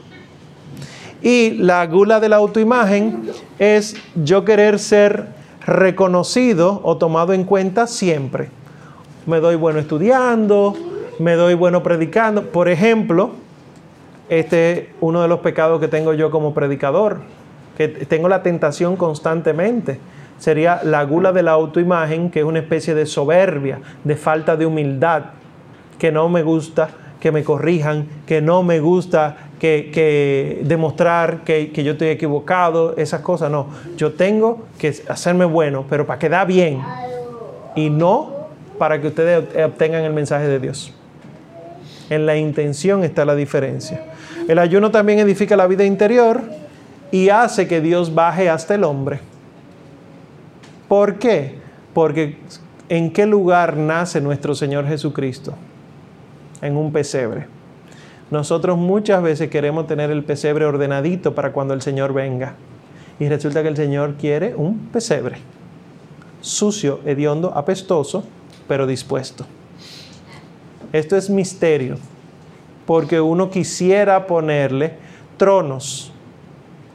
Y 1.22 1.52
la 1.52 1.86
gula 1.86 2.20
de 2.20 2.30
la 2.30 2.38
autoimagen 2.38 3.30
es 3.60 3.96
yo 4.16 4.44
querer 4.44 4.80
ser 4.80 5.28
reconocido 5.66 6.82
o 6.84 6.98
tomado 6.98 7.34
en 7.34 7.44
cuenta 7.44 7.86
siempre. 7.86 8.50
Me 9.28 9.40
doy 9.40 9.56
bueno 9.56 9.78
estudiando, 9.78 10.76
me 11.22 11.36
doy 11.36 11.54
bueno 11.54 11.84
predicando. 11.84 12.48
Por 12.48 12.68
ejemplo, 12.68 13.32
este 14.30 14.72
es 14.72 14.88
uno 15.00 15.22
de 15.22 15.28
los 15.28 15.40
pecados 15.40 15.80
que 15.80 15.88
tengo 15.88 16.14
yo 16.14 16.32
como 16.32 16.54
predicador, 16.54 17.20
que 17.78 17.88
tengo 17.88 18.28
la 18.28 18.44
tentación 18.44 18.96
constantemente. 18.96 20.00
Sería 20.40 20.82
la 20.84 21.04
gula 21.04 21.32
de 21.32 21.44
la 21.44 21.52
autoimagen, 21.52 22.32
que 22.32 22.40
es 22.40 22.46
una 22.46 22.60
especie 22.60 22.96
de 22.96 23.06
soberbia, 23.06 23.80
de 24.04 24.16
falta 24.16 24.58
de 24.58 24.66
humildad, 24.66 25.26
que 26.00 26.12
no 26.12 26.28
me 26.30 26.42
gusta 26.42 26.90
que 27.20 27.32
me 27.32 27.44
corrijan, 27.44 28.08
que 28.26 28.42
no 28.42 28.64
me 28.64 28.80
gusta 28.80 29.38
que, 29.60 30.62
demostrar 30.64 31.44
que, 31.44 31.72
yo 31.72 31.92
estoy 31.92 32.08
equivocado, 32.08 32.98
esas 32.98 33.22
cosas, 33.22 33.52
no. 33.52 33.68
Yo 33.96 34.14
tengo 34.14 34.66
que 34.80 34.92
hacerme 35.08 35.46
bueno, 35.46 35.86
pero 35.88 36.08
para 36.08 36.18
quedar 36.18 36.48
bien 36.48 36.82
y 37.76 37.92
no 37.92 38.48
para 38.80 39.00
que 39.00 39.08
ustedes 39.10 39.56
obtengan 39.64 40.04
el 40.04 40.14
mensaje 40.14 40.48
de 40.48 40.60
Dios. 40.60 40.96
En 42.12 42.26
la 42.26 42.36
intención 42.36 43.06
está 43.06 43.24
la 43.24 43.36
diferencia. 43.36 44.04
El 44.50 44.60
ayuno 44.60 44.92
también 44.92 45.20
edifica 45.20 45.56
la 45.56 45.66
vida 45.66 45.86
interior 45.86 46.42
y 47.10 47.30
hace 47.30 47.70
que 47.70 47.80
Dios 47.80 48.14
baje 48.14 48.50
hasta 48.50 48.76
el 48.76 48.84
hombre. 48.84 49.22
¿Por 50.90 51.20
qué? 51.20 51.56
Porque 51.94 52.36
¿en 52.90 53.14
qué 53.14 53.26
lugar 53.26 53.78
nace 53.78 54.20
nuestro 54.20 54.56
Señor 54.56 54.86
Jesucristo? 54.90 55.54
En 56.62 56.76
un 56.76 56.92
pesebre. 56.92 57.48
Nosotros 58.30 58.78
muchas 58.78 59.24
veces 59.24 59.50
queremos 59.50 59.88
tener 59.88 60.12
el 60.12 60.26
pesebre 60.26 60.66
ordenadito 60.66 61.34
para 61.34 61.54
cuando 61.54 61.74
el 61.74 61.82
Señor 61.82 62.12
venga. 62.12 62.56
Y 63.22 63.30
resulta 63.30 63.62
que 63.62 63.70
el 63.70 63.78
Señor 63.78 64.16
quiere 64.16 64.54
un 64.54 64.90
pesebre. 64.90 65.38
Sucio, 66.42 67.00
hediondo, 67.06 67.54
apestoso, 67.56 68.26
pero 68.68 68.86
dispuesto. 68.86 69.46
Esto 70.94 71.16
es 71.16 71.30
misterio, 71.30 71.98
porque 72.86 73.22
uno 73.22 73.50
quisiera 73.50 74.28
ponerle 74.28 74.94
tronos, 75.38 76.14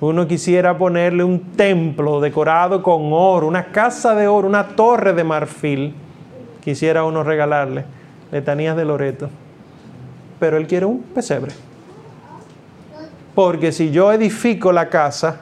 uno 0.00 0.26
quisiera 0.26 0.76
ponerle 0.76 1.24
un 1.24 1.52
templo 1.52 2.20
decorado 2.20 2.82
con 2.82 3.10
oro, 3.12 3.46
una 3.46 3.66
casa 3.66 4.14
de 4.14 4.28
oro, 4.28 4.46
una 4.46 4.68
torre 4.68 5.12
de 5.12 5.24
marfil. 5.24 5.94
Quisiera 6.62 7.04
uno 7.04 7.22
regalarle 7.22 7.84
letanías 8.30 8.76
de 8.76 8.84
Loreto 8.84 9.30
pero 10.38 10.56
él 10.56 10.66
quiere 10.66 10.86
un 10.86 11.02
pesebre. 11.02 11.52
Porque 13.34 13.72
si 13.72 13.90
yo 13.90 14.12
edifico 14.12 14.72
la 14.72 14.88
casa 14.88 15.40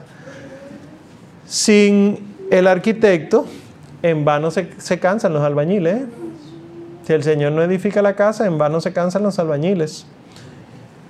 sin 1.45 2.35
el 2.51 2.67
arquitecto, 2.67 3.45
en 4.01 4.25
vano 4.25 4.51
se, 4.51 4.99
cansan 4.99 5.33
los 5.33 5.43
albañiles. 5.43 6.01
¿eh? 6.01 6.05
Si 7.05 7.13
el 7.13 7.21
Señor 7.21 7.51
no 7.51 7.61
edifica 7.61 8.01
la 8.01 8.15
casa, 8.15 8.47
en 8.47 8.57
vano 8.57 8.81
se 8.81 8.91
cansan 8.91 9.21
los 9.21 9.37
albañiles. 9.37 10.07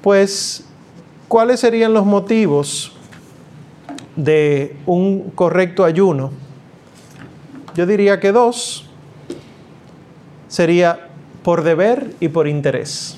Pues, 0.01 0.65
¿cuáles 1.29 1.62
serían 1.62 1.93
los 1.93 2.05
motivos 2.05 2.91
de 4.17 4.75
un 4.86 5.31
correcto 5.31 5.86
ayuno? 5.86 6.31
Yo 7.75 7.86
diría 7.86 8.19
que 8.19 8.34
dos. 8.34 8.89
Sería 10.49 11.08
por 11.43 11.63
deber 11.63 12.12
y 12.19 12.27
por 12.27 12.49
interés. 12.49 13.17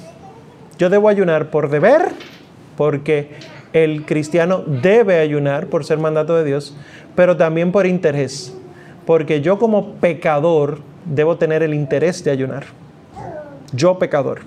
Yo 0.78 0.92
debo 0.92 1.10
ayunar 1.10 1.50
por 1.50 1.72
deber, 1.72 2.12
porque 2.76 3.32
el 3.74 4.06
cristiano 4.06 4.64
debe 4.68 5.20
ayunar 5.20 5.66
por 5.66 5.84
ser 5.84 5.98
mandato 5.98 6.36
de 6.36 6.44
Dios, 6.44 6.78
pero 7.16 7.38
también 7.38 7.72
por 7.72 7.88
interés, 7.88 8.54
porque 9.08 9.42
yo 9.42 9.58
como 9.58 9.94
pecador 9.96 10.80
debo 11.10 11.38
tener 11.38 11.64
el 11.64 11.74
interés 11.74 12.24
de 12.24 12.32
ayunar. 12.32 12.66
Yo 13.74 13.98
pecador. 14.00 14.42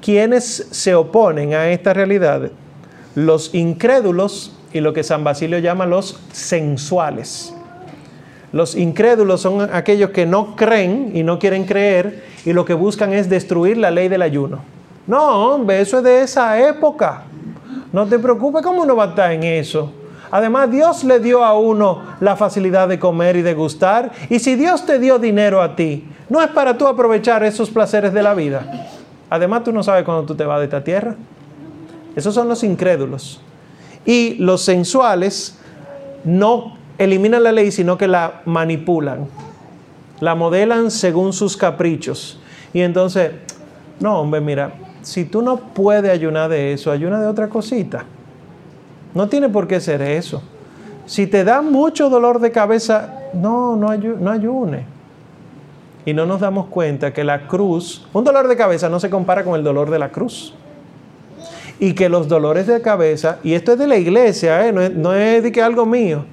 ¿Quiénes 0.00 0.68
se 0.70 0.94
oponen 0.94 1.54
a 1.54 1.70
esta 1.70 1.94
realidad? 1.94 2.50
Los 3.14 3.54
incrédulos 3.54 4.56
y 4.72 4.80
lo 4.80 4.92
que 4.92 5.02
San 5.02 5.22
Basilio 5.22 5.58
llama 5.58 5.86
los 5.86 6.18
sensuales. 6.32 7.54
Los 8.52 8.74
incrédulos 8.74 9.40
son 9.40 9.70
aquellos 9.72 10.10
que 10.10 10.26
no 10.26 10.56
creen 10.56 11.12
y 11.14 11.22
no 11.22 11.38
quieren 11.38 11.64
creer 11.64 12.24
y 12.44 12.52
lo 12.52 12.64
que 12.64 12.74
buscan 12.74 13.12
es 13.12 13.30
destruir 13.30 13.78
la 13.78 13.90
ley 13.90 14.08
del 14.08 14.22
ayuno. 14.22 14.60
No, 15.06 15.54
hombre, 15.54 15.80
eso 15.80 15.98
es 15.98 16.04
de 16.04 16.22
esa 16.22 16.60
época. 16.68 17.22
No 17.92 18.06
te 18.06 18.18
preocupes, 18.18 18.62
¿cómo 18.62 18.82
uno 18.82 18.96
va 18.96 19.04
a 19.04 19.08
estar 19.08 19.32
en 19.32 19.42
eso? 19.42 19.92
Además, 20.32 20.70
Dios 20.70 21.04
le 21.04 21.20
dio 21.20 21.44
a 21.44 21.56
uno 21.58 22.00
la 22.20 22.36
facilidad 22.36 22.88
de 22.88 22.98
comer 22.98 23.36
y 23.36 23.42
de 23.42 23.52
gustar. 23.52 24.10
Y 24.30 24.38
si 24.38 24.54
Dios 24.54 24.86
te 24.86 24.98
dio 24.98 25.18
dinero 25.18 25.60
a 25.60 25.76
ti, 25.76 26.08
no 26.30 26.40
es 26.40 26.48
para 26.48 26.78
tú 26.78 26.88
aprovechar 26.88 27.44
esos 27.44 27.68
placeres 27.68 28.14
de 28.14 28.22
la 28.22 28.32
vida. 28.32 28.88
Además, 29.28 29.62
tú 29.62 29.72
no 29.72 29.82
sabes 29.82 30.04
cuándo 30.04 30.24
tú 30.24 30.34
te 30.34 30.44
vas 30.46 30.58
de 30.60 30.64
esta 30.64 30.82
tierra. 30.82 31.16
Esos 32.16 32.34
son 32.34 32.48
los 32.48 32.64
incrédulos. 32.64 33.42
Y 34.06 34.36
los 34.36 34.62
sensuales 34.62 35.58
no 36.24 36.78
eliminan 36.96 37.42
la 37.42 37.52
ley, 37.52 37.70
sino 37.70 37.98
que 37.98 38.08
la 38.08 38.40
manipulan. 38.46 39.28
La 40.20 40.34
modelan 40.34 40.90
según 40.90 41.34
sus 41.34 41.58
caprichos. 41.58 42.40
Y 42.72 42.80
entonces, 42.80 43.32
no, 44.00 44.18
hombre, 44.18 44.40
mira, 44.40 44.72
si 45.02 45.26
tú 45.26 45.42
no 45.42 45.58
puedes 45.58 46.10
ayunar 46.10 46.48
de 46.48 46.72
eso, 46.72 46.90
ayuna 46.90 47.20
de 47.20 47.26
otra 47.26 47.48
cosita. 47.48 48.06
No 49.14 49.28
tiene 49.28 49.48
por 49.48 49.66
qué 49.66 49.80
ser 49.80 50.02
eso. 50.02 50.42
Si 51.06 51.26
te 51.26 51.44
da 51.44 51.62
mucho 51.62 52.08
dolor 52.08 52.38
de 52.40 52.52
cabeza, 52.52 53.14
no, 53.34 53.76
no, 53.76 53.94
no 53.96 54.30
ayune. 54.30 54.86
Y 56.04 56.14
no 56.14 56.26
nos 56.26 56.40
damos 56.40 56.66
cuenta 56.66 57.12
que 57.12 57.22
la 57.22 57.46
cruz, 57.46 58.06
un 58.12 58.24
dolor 58.24 58.48
de 58.48 58.56
cabeza 58.56 58.88
no 58.88 58.98
se 58.98 59.10
compara 59.10 59.44
con 59.44 59.54
el 59.54 59.62
dolor 59.62 59.90
de 59.90 59.98
la 59.98 60.10
cruz. 60.10 60.54
Y 61.78 61.94
que 61.94 62.08
los 62.08 62.28
dolores 62.28 62.66
de 62.66 62.80
cabeza, 62.80 63.38
y 63.42 63.54
esto 63.54 63.72
es 63.72 63.78
de 63.78 63.86
la 63.86 63.96
iglesia, 63.96 64.66
¿eh? 64.66 64.72
no, 64.72 64.80
es, 64.80 64.94
no 64.94 65.14
es 65.14 65.42
de 65.42 65.52
que 65.52 65.62
algo 65.62 65.84
mío, 65.84 66.24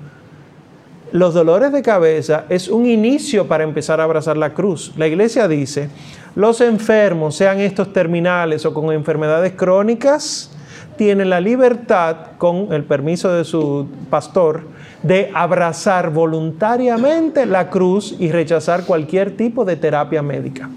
los 1.11 1.34
dolores 1.34 1.71
de 1.71 1.82
cabeza 1.82 2.45
es 2.49 2.67
un 2.67 2.86
inicio 2.86 3.47
para 3.47 3.63
empezar 3.63 3.99
a 3.99 4.03
abrazar 4.03 4.38
la 4.38 4.53
cruz. 4.53 4.93
La 4.95 5.07
iglesia 5.07 5.47
dice, 5.47 5.89
los 6.36 6.61
enfermos, 6.61 7.36
sean 7.36 7.59
estos 7.59 7.91
terminales 7.91 8.65
o 8.65 8.73
con 8.73 8.91
enfermedades 8.93 9.53
crónicas, 9.53 10.51
tiene 10.99 11.23
la 11.23 11.39
libertad, 11.39 12.17
con 12.37 12.73
el 12.73 12.83
permiso 12.83 13.31
de 13.31 13.45
su 13.45 13.87
pastor, 14.09 14.63
de 15.01 15.31
abrazar 15.33 16.09
voluntariamente 16.09 17.45
la 17.45 17.69
cruz 17.69 18.17
y 18.19 18.33
rechazar 18.33 18.83
cualquier 18.83 19.37
tipo 19.37 19.63
de 19.63 19.77
terapia 19.77 20.21
médica. 20.21 20.69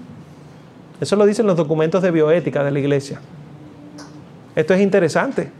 Eso 1.01 1.17
lo 1.17 1.25
dicen 1.25 1.45
los 1.45 1.57
documentos 1.57 2.01
de 2.01 2.09
bioética 2.09 2.63
de 2.63 2.71
la 2.71 2.79
iglesia. 2.79 3.19
Esto 4.55 4.73
es 4.73 4.79
interesante, 4.79 5.51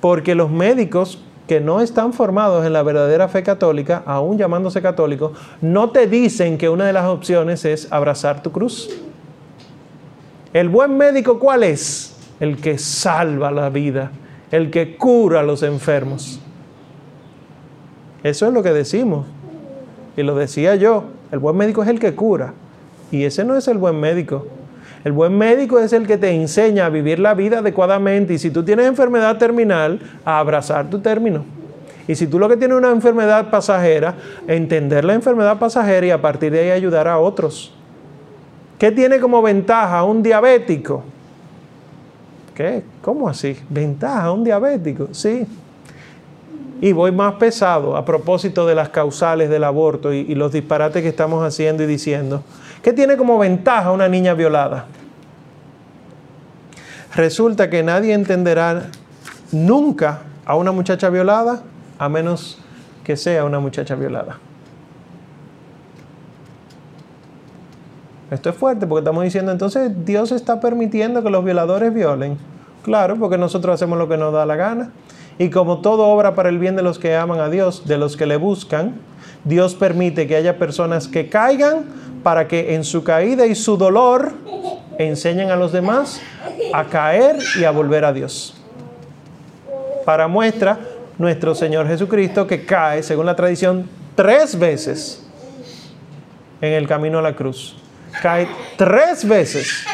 porque 0.00 0.34
los 0.34 0.50
médicos 0.50 1.22
que 1.46 1.60
no 1.60 1.80
están 1.80 2.12
formados 2.12 2.66
en 2.66 2.72
la 2.72 2.82
verdadera 2.82 3.28
fe 3.28 3.44
católica, 3.44 4.02
aún 4.06 4.38
llamándose 4.38 4.82
católicos, 4.82 5.38
no 5.60 5.90
te 5.90 6.08
dicen 6.08 6.58
que 6.58 6.68
una 6.68 6.84
de 6.84 6.92
las 6.92 7.04
opciones 7.04 7.64
es 7.64 7.92
abrazar 7.92 8.42
tu 8.42 8.50
cruz. 8.50 8.90
El 10.52 10.68
buen 10.68 10.96
médico, 10.96 11.38
¿cuál 11.38 11.62
es? 11.62 12.09
El 12.40 12.56
que 12.56 12.78
salva 12.78 13.50
la 13.50 13.70
vida, 13.70 14.10
el 14.50 14.70
que 14.70 14.96
cura 14.96 15.40
a 15.40 15.42
los 15.42 15.62
enfermos. 15.62 16.40
Eso 18.22 18.46
es 18.46 18.52
lo 18.52 18.62
que 18.62 18.72
decimos. 18.72 19.26
Y 20.16 20.22
lo 20.22 20.34
decía 20.34 20.74
yo, 20.74 21.04
el 21.30 21.38
buen 21.38 21.56
médico 21.56 21.82
es 21.82 21.88
el 21.88 22.00
que 22.00 22.14
cura. 22.14 22.54
Y 23.12 23.24
ese 23.24 23.44
no 23.44 23.56
es 23.56 23.68
el 23.68 23.78
buen 23.78 23.98
médico. 24.00 24.46
El 25.04 25.12
buen 25.12 25.36
médico 25.36 25.78
es 25.78 25.92
el 25.92 26.06
que 26.06 26.18
te 26.18 26.30
enseña 26.30 26.86
a 26.86 26.88
vivir 26.90 27.18
la 27.18 27.34
vida 27.34 27.60
adecuadamente 27.60 28.34
y 28.34 28.38
si 28.38 28.50
tú 28.50 28.62
tienes 28.62 28.86
enfermedad 28.86 29.38
terminal, 29.38 30.00
a 30.24 30.38
abrazar 30.38 30.90
tu 30.90 30.98
término. 30.98 31.44
Y 32.06 32.16
si 32.16 32.26
tú 32.26 32.38
lo 32.38 32.48
que 32.48 32.56
tienes 32.56 32.76
una 32.76 32.90
enfermedad 32.90 33.50
pasajera, 33.50 34.14
entender 34.46 35.04
la 35.04 35.14
enfermedad 35.14 35.58
pasajera 35.58 36.06
y 36.06 36.10
a 36.10 36.20
partir 36.20 36.52
de 36.52 36.60
ahí 36.60 36.70
ayudar 36.70 37.08
a 37.08 37.18
otros. 37.18 37.72
¿Qué 38.78 38.90
tiene 38.90 39.20
como 39.20 39.40
ventaja 39.40 40.02
un 40.04 40.22
diabético? 40.22 41.04
¿Qué? 42.54 42.82
¿Cómo 43.02 43.28
así? 43.28 43.56
¿Ventaja 43.68 44.30
un 44.32 44.44
diabético? 44.44 45.08
Sí. 45.12 45.46
Y 46.80 46.92
voy 46.92 47.12
más 47.12 47.34
pesado 47.34 47.96
a 47.96 48.04
propósito 48.04 48.66
de 48.66 48.74
las 48.74 48.88
causales 48.88 49.50
del 49.50 49.64
aborto 49.64 50.12
y, 50.12 50.18
y 50.20 50.34
los 50.34 50.52
disparates 50.52 51.02
que 51.02 51.08
estamos 51.08 51.44
haciendo 51.44 51.82
y 51.82 51.86
diciendo. 51.86 52.42
¿Qué 52.82 52.92
tiene 52.92 53.16
como 53.16 53.38
ventaja 53.38 53.90
una 53.90 54.08
niña 54.08 54.34
violada? 54.34 54.86
Resulta 57.14 57.68
que 57.68 57.82
nadie 57.82 58.14
entenderá 58.14 58.88
nunca 59.52 60.20
a 60.44 60.56
una 60.56 60.72
muchacha 60.72 61.10
violada 61.10 61.62
a 61.98 62.08
menos 62.08 62.58
que 63.04 63.16
sea 63.16 63.44
una 63.44 63.60
muchacha 63.60 63.94
violada. 63.94 64.38
Esto 68.30 68.50
es 68.50 68.56
fuerte 68.56 68.86
porque 68.86 69.00
estamos 69.00 69.24
diciendo 69.24 69.50
entonces 69.50 69.90
Dios 70.04 70.30
está 70.30 70.60
permitiendo 70.60 71.22
que 71.22 71.30
los 71.30 71.44
violadores 71.44 71.92
violen. 71.92 72.38
Claro, 72.82 73.16
porque 73.16 73.36
nosotros 73.36 73.74
hacemos 73.74 73.98
lo 73.98 74.08
que 74.08 74.16
nos 74.16 74.32
da 74.32 74.46
la 74.46 74.56
gana. 74.56 74.90
Y 75.38 75.50
como 75.50 75.80
todo 75.80 76.06
obra 76.06 76.34
para 76.34 76.48
el 76.48 76.58
bien 76.58 76.76
de 76.76 76.82
los 76.82 76.98
que 76.98 77.16
aman 77.16 77.40
a 77.40 77.48
Dios, 77.48 77.86
de 77.86 77.98
los 77.98 78.16
que 78.16 78.26
le 78.26 78.36
buscan, 78.36 78.94
Dios 79.44 79.74
permite 79.74 80.26
que 80.26 80.36
haya 80.36 80.58
personas 80.58 81.08
que 81.08 81.28
caigan 81.28 81.84
para 82.22 82.46
que 82.46 82.74
en 82.74 82.84
su 82.84 83.02
caída 83.02 83.46
y 83.46 83.54
su 83.54 83.76
dolor 83.76 84.32
enseñen 84.98 85.50
a 85.50 85.56
los 85.56 85.72
demás 85.72 86.20
a 86.74 86.84
caer 86.84 87.38
y 87.58 87.64
a 87.64 87.70
volver 87.70 88.04
a 88.04 88.12
Dios. 88.12 88.54
Para 90.04 90.28
muestra, 90.28 90.78
nuestro 91.18 91.54
Señor 91.54 91.86
Jesucristo 91.86 92.46
que 92.46 92.64
cae, 92.64 93.02
según 93.02 93.26
la 93.26 93.34
tradición, 93.34 93.88
tres 94.14 94.58
veces 94.58 95.26
en 96.60 96.74
el 96.74 96.86
camino 96.86 97.18
a 97.18 97.22
la 97.22 97.34
cruz. 97.34 97.79
Cae 98.22 98.48
tres 98.76 99.26
veces. 99.26 99.84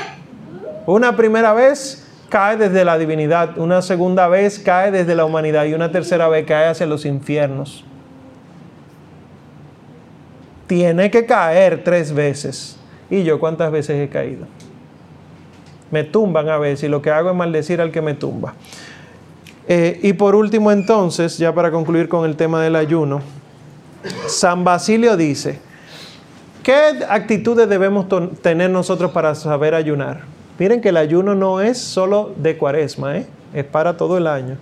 Una 0.87 1.17
primera 1.17 1.53
vez 1.53 2.07
cae 2.29 2.57
desde 2.57 2.85
la 2.85 2.99
divinidad, 2.99 3.57
una 3.59 3.83
segunda 3.83 4.29
vez 4.29 4.59
cae 4.59 4.91
desde 4.91 5.15
la 5.15 5.25
humanidad 5.25 5.65
y 5.65 5.75
una 5.75 5.91
tercera 5.91 6.29
vez 6.29 6.47
cae 6.47 6.67
hacia 6.67 6.87
los 6.87 7.05
infiernos 7.05 7.85
tiene 10.67 11.11
que 11.11 11.27
caer 11.27 11.83
tres 11.85 12.13
veces. 12.13 12.77
¿Y 13.09 13.23
yo 13.23 13.39
cuántas 13.39 13.71
veces 13.71 14.01
he 14.01 14.09
caído? 14.09 14.47
Me 15.91 16.05
tumban 16.05 16.49
a 16.49 16.59
veces 16.59 16.85
y 16.85 16.89
lo 16.89 17.01
que 17.01 17.11
hago 17.11 17.31
es 17.31 17.37
maldecir 17.37 17.81
al 17.81 17.93
que 17.93 18.03
me 18.03 18.15
tumba. 18.15 18.55
Eh, 19.69 20.01
y 20.03 20.13
por 20.13 20.35
último 20.35 20.73
entonces, 20.73 21.39
ya 21.39 21.55
para 21.55 21.71
concluir 21.71 22.09
con 22.09 22.29
el 22.29 22.37
tema 22.37 22.61
del 22.63 22.77
ayuno, 22.77 23.21
San 24.27 24.65
Basilio 24.65 25.17
dice, 25.17 25.59
¿qué 26.67 27.05
actitudes 27.09 27.69
debemos 27.69 28.07
tener 28.43 28.71
nosotros 28.71 29.13
para 29.13 29.37
saber 29.37 29.73
ayunar? 29.73 30.23
Miren 30.59 30.81
que 30.81 30.89
el 30.89 30.97
ayuno 30.97 31.37
no 31.37 31.61
es 31.61 31.79
solo 31.79 32.33
de 32.37 32.59
cuaresma, 32.59 33.19
¿eh? 33.19 33.27
es 33.55 33.65
para 33.65 33.97
todo 33.97 34.19
el 34.19 34.27
año. 34.27 34.57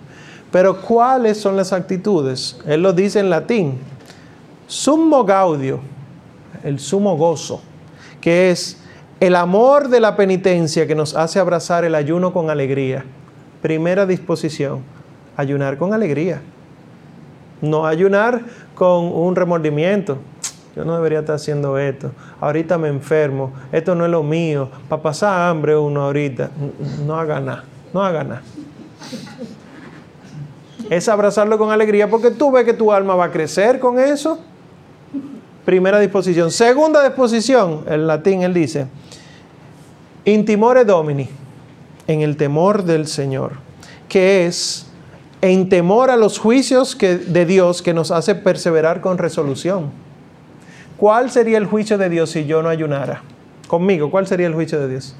Pero 0.51 0.81
¿cuáles 0.81 1.41
son 1.41 1.57
las 1.57 1.73
actitudes? 1.73 2.59
Él 2.67 2.83
lo 2.83 2.93
dice 2.93 3.19
en 3.19 3.31
latín. 3.31 3.79
Summo 4.67 5.23
gaudio, 5.23 5.79
el 6.63 6.79
sumo 6.79 7.17
gozo, 7.17 7.63
que 8.21 8.51
es 8.51 8.77
el 9.19 9.35
amor 9.35 9.89
de 9.89 9.99
la 9.99 10.15
penitencia 10.15 10.85
que 10.85 10.93
nos 10.93 11.15
hace 11.15 11.39
abrazar 11.39 11.85
el 11.85 11.95
ayuno 11.95 12.31
con 12.33 12.51
alegría. 12.51 13.03
Primera 13.63 14.05
disposición, 14.05 14.83
ayunar 15.35 15.79
con 15.79 15.91
alegría. 15.91 16.43
No 17.61 17.87
ayunar 17.87 18.43
con 18.75 19.05
un 19.05 19.35
remordimiento. 19.35 20.19
Yo 20.75 20.83
no 20.83 20.95
debería 20.95 21.19
estar 21.19 21.35
haciendo 21.35 21.77
esto. 21.77 22.11
Ahorita 22.41 22.77
me 22.77 22.89
enfermo. 22.89 23.53
Esto 23.71 23.95
no 23.95 24.05
es 24.05 24.11
lo 24.11 24.23
mío. 24.23 24.69
Para 24.89 25.01
pasar 25.01 25.49
hambre 25.49 25.77
uno 25.77 26.03
ahorita. 26.03 26.49
No 27.05 27.17
haga 27.17 27.39
nada. 27.39 27.63
No 27.93 28.03
haga 28.03 28.23
nada. 28.23 28.41
Es 30.89 31.07
abrazarlo 31.07 31.57
con 31.57 31.71
alegría 31.71 32.09
porque 32.09 32.29
tú 32.29 32.51
ves 32.51 32.65
que 32.65 32.73
tu 32.73 32.91
alma 32.91 33.15
va 33.15 33.25
a 33.25 33.31
crecer 33.31 33.79
con 33.79 33.97
eso. 33.97 34.39
Primera 35.63 35.99
disposición. 35.99 36.51
Segunda 36.51 37.03
disposición, 37.03 37.85
en 37.87 38.05
latín 38.05 38.43
él 38.43 38.53
dice, 38.53 38.85
intimore 40.23 40.85
domini, 40.85 41.27
en 42.05 42.21
el 42.21 42.37
temor 42.37 42.83
del 42.83 43.07
Señor, 43.07 43.53
que 44.07 44.45
es 44.45 44.85
en 45.41 45.67
temor 45.69 46.11
a 46.11 46.17
los 46.17 46.37
juicios 46.37 46.95
de 46.99 47.45
Dios 47.47 47.81
que 47.81 47.95
nos 47.95 48.11
hace 48.11 48.35
perseverar 48.35 49.01
con 49.01 49.17
resolución. 49.17 50.04
¿Cuál 50.97 51.29
sería 51.29 51.57
el 51.57 51.65
juicio 51.65 51.97
de 51.97 52.09
Dios 52.09 52.29
si 52.29 52.45
yo 52.45 52.61
no 52.61 52.69
ayunara? 52.69 53.21
Conmigo, 53.67 54.09
¿cuál 54.09 54.27
sería 54.27 54.47
el 54.47 54.53
juicio 54.53 54.79
de 54.79 54.87
Dios? 54.87 55.15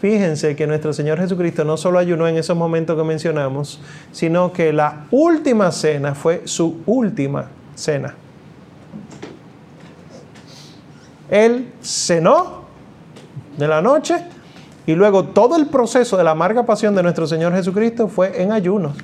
Fíjense 0.00 0.56
que 0.56 0.66
nuestro 0.66 0.92
Señor 0.92 1.20
Jesucristo 1.20 1.64
no 1.64 1.76
solo 1.76 1.98
ayunó 1.98 2.26
en 2.26 2.36
esos 2.36 2.56
momentos 2.56 2.96
que 2.96 3.04
mencionamos, 3.04 3.80
sino 4.10 4.52
que 4.52 4.72
la 4.72 5.06
última 5.12 5.70
cena 5.70 6.14
fue 6.16 6.42
su 6.44 6.82
última 6.86 7.46
cena. 7.76 8.14
Él 11.30 11.72
cenó 11.80 12.64
de 13.56 13.68
la 13.68 13.80
noche 13.80 14.16
y 14.86 14.94
luego 14.94 15.24
todo 15.26 15.56
el 15.56 15.66
proceso 15.66 16.16
de 16.16 16.24
la 16.24 16.32
amarga 16.32 16.66
pasión 16.66 16.94
de 16.96 17.02
nuestro 17.04 17.26
Señor 17.26 17.54
Jesucristo 17.54 18.08
fue 18.08 18.42
en 18.42 18.50
ayuno. 18.50 18.94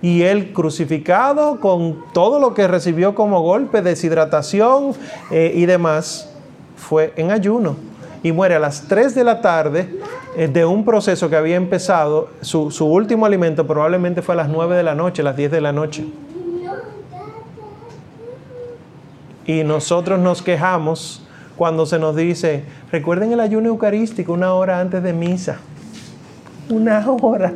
Y 0.00 0.22
él 0.22 0.52
crucificado 0.52 1.58
con 1.60 2.04
todo 2.12 2.38
lo 2.38 2.54
que 2.54 2.68
recibió 2.68 3.14
como 3.14 3.42
golpe, 3.42 3.82
deshidratación 3.82 4.92
eh, 5.30 5.52
y 5.54 5.66
demás, 5.66 6.30
fue 6.76 7.12
en 7.16 7.30
ayuno. 7.30 7.76
Y 8.22 8.32
muere 8.32 8.54
a 8.54 8.58
las 8.58 8.82
3 8.88 9.14
de 9.14 9.24
la 9.24 9.40
tarde 9.40 9.88
eh, 10.36 10.48
de 10.48 10.64
un 10.64 10.84
proceso 10.84 11.28
que 11.28 11.36
había 11.36 11.56
empezado. 11.56 12.28
Su, 12.40 12.70
su 12.70 12.86
último 12.86 13.26
alimento 13.26 13.66
probablemente 13.66 14.22
fue 14.22 14.34
a 14.34 14.36
las 14.36 14.48
9 14.48 14.76
de 14.76 14.82
la 14.82 14.94
noche, 14.94 15.22
a 15.22 15.24
las 15.24 15.36
10 15.36 15.50
de 15.50 15.60
la 15.60 15.72
noche. 15.72 16.06
Y 19.46 19.64
nosotros 19.64 20.20
nos 20.20 20.42
quejamos 20.42 21.22
cuando 21.56 21.86
se 21.86 21.98
nos 21.98 22.14
dice, 22.14 22.62
recuerden 22.92 23.32
el 23.32 23.40
ayuno 23.40 23.68
eucarístico 23.68 24.32
una 24.32 24.54
hora 24.54 24.78
antes 24.78 25.02
de 25.02 25.12
misa. 25.12 25.56
Una 26.68 27.04
hora. 27.10 27.52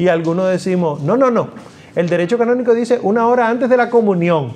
Y 0.00 0.08
algunos 0.08 0.48
decimos, 0.48 1.02
no, 1.02 1.18
no, 1.18 1.30
no. 1.30 1.50
El 1.94 2.08
derecho 2.08 2.38
canónico 2.38 2.72
dice 2.72 2.98
una 3.02 3.26
hora 3.26 3.50
antes 3.50 3.68
de 3.68 3.76
la 3.76 3.90
comunión. 3.90 4.54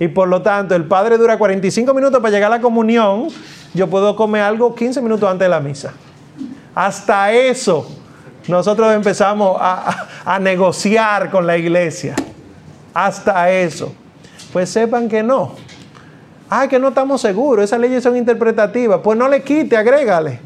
Y 0.00 0.08
por 0.08 0.26
lo 0.26 0.42
tanto, 0.42 0.74
el 0.74 0.86
padre 0.86 1.16
dura 1.18 1.38
45 1.38 1.94
minutos 1.94 2.20
para 2.20 2.32
llegar 2.32 2.50
a 2.50 2.56
la 2.56 2.60
comunión. 2.60 3.28
Yo 3.72 3.86
puedo 3.86 4.16
comer 4.16 4.42
algo 4.42 4.74
15 4.74 5.00
minutos 5.02 5.30
antes 5.30 5.44
de 5.44 5.48
la 5.48 5.60
misa. 5.60 5.92
Hasta 6.74 7.30
eso, 7.30 7.86
nosotros 8.48 8.92
empezamos 8.92 9.56
a, 9.60 10.08
a 10.24 10.38
negociar 10.40 11.30
con 11.30 11.46
la 11.46 11.56
iglesia 11.56 12.16
hasta 12.92 13.52
eso. 13.52 13.94
Pues 14.52 14.68
sepan 14.68 15.08
que 15.08 15.22
no. 15.22 15.54
Ah, 16.50 16.66
que 16.66 16.80
no 16.80 16.88
estamos 16.88 17.20
seguros, 17.20 17.66
esas 17.66 17.78
leyes 17.78 18.02
son 18.02 18.16
interpretativas. 18.16 18.98
Pues 19.00 19.16
no 19.16 19.28
le 19.28 19.44
quite, 19.44 19.76
agrégale. 19.76 20.40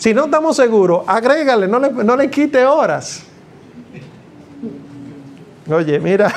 Si 0.00 0.14
no 0.14 0.24
estamos 0.24 0.56
seguros, 0.56 1.04
agrégale, 1.06 1.68
no 1.68 1.78
le, 1.78 1.90
no 1.90 2.16
le 2.16 2.30
quite 2.30 2.64
horas. 2.64 3.22
Oye, 5.70 6.00
mira. 6.00 6.32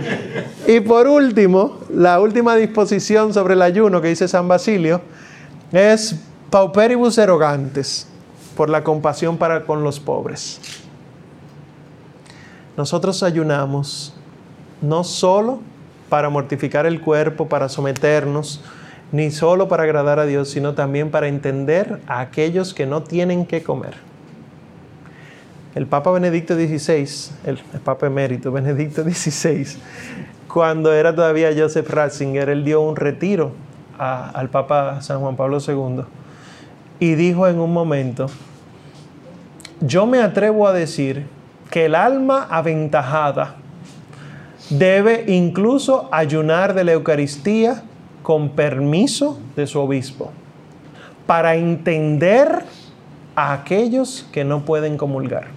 y 0.68 0.78
por 0.78 1.08
último, 1.08 1.80
la 1.92 2.20
última 2.20 2.54
disposición 2.54 3.34
sobre 3.34 3.54
el 3.54 3.62
ayuno 3.62 4.00
que 4.00 4.06
dice 4.06 4.28
San 4.28 4.46
Basilio, 4.46 5.00
Es 5.72 6.14
pauperibus 6.50 7.18
erogantes, 7.18 8.06
por 8.56 8.70
la 8.70 8.84
compasión 8.84 9.38
para 9.38 9.66
con 9.66 9.82
los 9.82 9.98
pobres. 9.98 10.60
Nosotros 12.76 13.24
ayunamos 13.24 14.14
no 14.80 15.02
solo 15.02 15.58
para 16.08 16.30
mortificar 16.30 16.86
el 16.86 17.00
cuerpo, 17.00 17.48
para 17.48 17.68
someternos, 17.68 18.60
ni 19.12 19.30
solo 19.30 19.68
para 19.68 19.84
agradar 19.84 20.18
a 20.18 20.26
Dios, 20.26 20.50
sino 20.50 20.74
también 20.74 21.10
para 21.10 21.28
entender 21.28 22.00
a 22.06 22.20
aquellos 22.20 22.74
que 22.74 22.86
no 22.86 23.02
tienen 23.02 23.46
que 23.46 23.62
comer. 23.62 23.94
El 25.74 25.86
Papa 25.86 26.10
Benedicto 26.12 26.54
XVI, 26.54 27.08
el, 27.44 27.58
Papa 27.84 28.06
emérito 28.06 28.52
Benedicto 28.52 29.02
XVI, 29.02 29.66
cuando 30.46 30.92
era 30.92 31.14
todavía 31.14 31.50
Joseph 31.56 31.90
Ratzinger, 31.90 32.48
él 32.48 32.64
dio 32.64 32.80
un 32.80 32.96
retiro 32.96 33.52
al 33.98 34.50
Papa 34.50 35.00
San 35.02 35.20
Juan 35.20 35.36
Pablo 35.36 35.58
II 35.58 36.04
y 37.00 37.14
dijo 37.14 37.48
en 37.48 37.58
un 37.58 37.72
momento, 37.72 38.26
yo 39.80 40.06
me 40.06 40.20
atrevo 40.20 40.66
a 40.68 40.72
decir 40.72 41.26
que 41.70 41.86
el 41.86 41.94
alma 41.94 42.46
aventajada 42.50 43.56
debe 44.70 45.24
incluso 45.26 46.08
ayunar 46.12 46.74
de 46.74 46.84
la 46.84 46.92
Eucaristía 46.92 47.82
con 48.24 48.48
permiso 48.48 49.38
de 49.54 49.66
su 49.66 49.78
obispo 49.78 50.32
para 51.26 51.56
entender 51.56 52.64
a 53.36 53.52
aquellos 53.52 54.26
que 54.32 54.44
no 54.44 54.64
pueden 54.64 54.96
comulgar. 54.96 55.48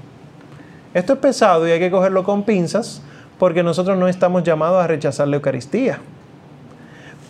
Esto 0.93 1.13
es 1.13 1.19
pesado 1.19 1.65
y 1.65 1.71
hay 1.71 1.79
que 1.79 1.89
cogerlo 1.89 2.25
con 2.25 2.43
pinzas 2.43 3.01
porque 3.39 3.63
nosotros 3.63 3.97
no 3.97 4.09
estamos 4.09 4.43
llamados 4.43 4.83
a 4.83 4.87
rechazar 4.87 5.29
la 5.29 5.37
Eucaristía. 5.37 5.99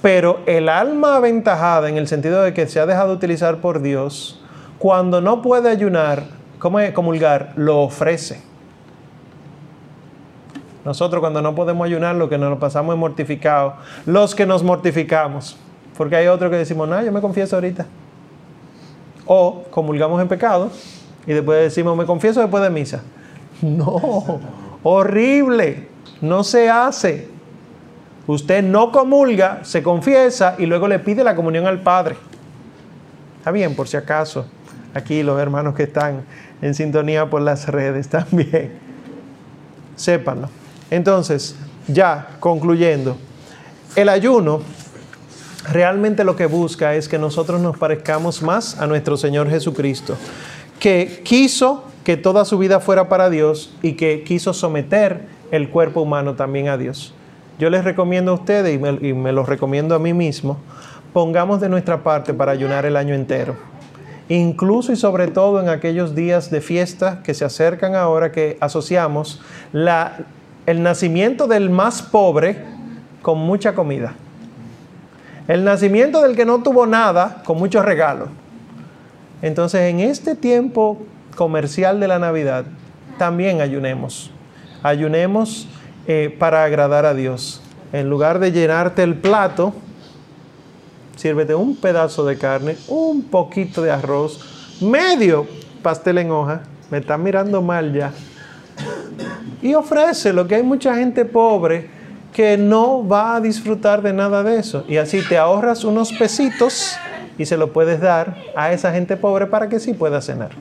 Pero 0.02 0.40
el 0.48 0.70
alma 0.70 1.18
aventajada 1.18 1.88
en 1.88 1.98
el 1.98 2.08
sentido 2.08 2.42
de 2.42 2.56
que 2.56 2.66
se 2.66 2.80
ha 2.80 2.88
dejado 2.88 3.14
utilizar 3.14 3.58
por 3.58 3.82
Dios, 3.84 4.42
cuando 4.80 5.22
no 5.22 5.44
puede 5.44 5.70
ayunar, 5.70 6.24
¿cómo 6.58 6.80
es? 6.80 6.94
comulgar, 6.94 7.54
lo 7.56 7.82
ofrece. 7.82 8.42
Nosotros 10.88 11.20
cuando 11.20 11.42
no 11.42 11.54
podemos 11.54 11.86
ayunar, 11.86 12.16
lo 12.16 12.30
que 12.30 12.38
nos 12.38 12.58
pasamos 12.60 12.96
es 12.96 13.00
mortificados. 13.00 13.74
Los 14.06 14.34
que 14.34 14.46
nos 14.46 14.64
mortificamos. 14.64 15.58
Porque 15.98 16.16
hay 16.16 16.28
otros 16.28 16.50
que 16.50 16.56
decimos, 16.56 16.88
no, 16.88 17.04
yo 17.04 17.12
me 17.12 17.20
confieso 17.20 17.58
ahorita. 17.58 17.86
O 19.26 19.66
comulgamos 19.70 20.22
en 20.22 20.30
pecado 20.30 20.72
y 21.26 21.34
después 21.34 21.60
decimos, 21.62 21.98
me 21.98 22.06
confieso 22.06 22.40
después 22.40 22.64
de 22.64 22.70
misa. 22.70 23.04
No, 23.62 24.40
horrible, 24.82 25.90
no 26.22 26.46
se 26.46 26.70
hace. 26.70 27.28
Usted 28.26 28.64
no 28.64 28.94
comulga, 28.94 29.66
se 29.66 29.84
confiesa 29.84 30.56
y 30.58 30.68
luego 30.68 30.88
le 30.88 31.00
pide 31.00 31.22
la 31.22 31.36
comunión 31.36 31.68
al 31.68 31.82
Padre. 31.82 32.16
Está 33.40 33.52
bien, 33.52 33.76
por 33.76 33.90
si 33.90 33.98
acaso, 33.98 34.46
aquí 34.94 35.22
los 35.22 35.38
hermanos 35.38 35.76
que 35.76 35.84
están 35.84 36.24
en 36.62 36.74
sintonía 36.74 37.30
por 37.30 37.42
las 37.42 37.68
redes 37.68 38.08
también. 38.10 38.72
Sépanlo. 39.98 40.48
Entonces, 40.90 41.56
ya 41.88 42.38
concluyendo, 42.40 43.18
el 43.96 44.10
ayuno 44.10 44.62
realmente 45.72 46.24
lo 46.24 46.36
que 46.36 46.46
busca 46.46 46.96
es 46.96 47.08
que 47.08 47.18
nosotros 47.18 47.62
nos 47.62 47.78
parezcamos 47.78 48.42
más 48.42 48.80
a 48.80 48.88
nuestro 48.88 49.18
Señor 49.18 49.50
Jesucristo, 49.50 50.16
que 50.80 51.22
quiso 51.24 51.84
que 52.04 52.16
toda 52.16 52.46
su 52.46 52.58
vida 52.58 52.80
fuera 52.80 53.10
para 53.10 53.30
Dios 53.30 53.74
y 53.82 53.94
que 53.94 54.24
quiso 54.24 54.54
someter 54.54 55.28
el 55.52 55.70
cuerpo 55.70 56.02
humano 56.02 56.36
también 56.36 56.70
a 56.70 56.78
Dios. 56.78 57.14
Yo 57.60 57.70
les 57.70 57.84
recomiendo 57.84 58.32
a 58.32 58.36
ustedes 58.36 58.76
y 58.76 58.78
me, 58.78 58.92
y 58.92 59.14
los 59.34 59.50
recomiendo 59.50 59.96
a 59.96 60.00
mí 60.00 60.14
mismo, 60.14 60.58
pongamos 61.12 61.60
de 61.60 61.70
nuestra 61.70 62.04
parte 62.04 62.34
para 62.34 62.52
ayunar 62.52 62.86
el 62.86 62.96
año 62.96 63.14
entero 63.14 63.56
incluso 64.30 64.92
y 64.92 64.96
sobre 64.96 65.28
todo 65.28 65.62
en 65.62 65.70
aquellos 65.70 66.16
días 66.16 66.52
de 66.52 66.62
fiesta 66.62 67.22
que 67.24 67.34
se 67.34 67.46
acercan 67.46 67.96
ahora 67.96 68.32
que 68.32 68.58
asociamos 68.60 69.42
la, 69.72 70.26
el 70.68 70.84
nacimiento 70.84 71.48
del 71.48 71.70
más 71.70 72.02
pobre 72.02 72.58
con 73.22 73.40
mucha 73.40 73.74
comida. 73.74 74.14
El 75.48 75.64
nacimiento 75.64 76.22
del 76.22 76.36
que 76.36 76.46
no 76.46 76.62
tuvo 76.62 76.86
nada 76.86 77.42
con 77.46 77.58
muchos 77.58 77.86
regalos. 77.86 78.28
Entonces 79.42 79.82
en 79.90 80.02
este 80.02 80.36
tiempo 80.36 80.98
comercial 81.38 82.02
de 82.02 82.10
la 82.10 82.20
Navidad 82.20 82.66
también 83.18 83.62
ayunemos. 83.62 84.30
Ayunemos 84.84 85.70
eh, 86.06 86.36
para 86.38 86.66
agradar 86.66 87.06
a 87.06 87.14
Dios. 87.14 87.62
En 87.94 88.10
lugar 88.10 88.40
de 88.40 88.52
llenarte 88.52 89.04
el 89.04 89.16
plato, 89.16 89.74
sírvete 91.16 91.56
un 91.56 91.78
pedazo 91.78 92.26
de 92.26 92.38
carne, 92.38 92.76
un 92.90 93.24
poquito 93.24 93.82
de 93.82 93.92
arroz, 93.92 94.82
medio 94.82 95.48
pastel 95.82 96.18
en 96.18 96.30
hoja. 96.30 96.64
Me 96.92 96.98
están 96.98 97.24
mirando 97.24 97.62
mal 97.62 97.94
ya 97.94 98.12
y 99.62 99.74
ofrece 99.74 100.34
lo 100.34 100.48
que 100.48 100.56
hay 100.56 100.64
mucha 100.64 100.96
gente 100.96 101.26
pobre 101.26 101.90
que 102.34 102.58
no 102.58 103.08
va 103.08 103.36
a 103.36 103.42
disfrutar 103.42 104.02
de 104.02 104.14
nada 104.14 104.44
de 104.44 104.60
eso. 104.60 104.86
Y 104.88 104.98
así 104.98 105.22
te 105.28 105.38
ahorras 105.38 105.84
unos 105.84 106.14
pesitos 106.14 106.96
y 107.38 107.46
se 107.46 107.58
lo 107.58 107.74
puedes 107.74 108.00
dar 108.00 108.38
a 108.56 108.72
esa 108.72 108.92
gente 108.92 109.18
pobre 109.18 109.48
para 109.48 109.70
que 109.70 109.80
sí 109.80 109.94
pueda 109.94 110.22
cenar. 110.22 110.52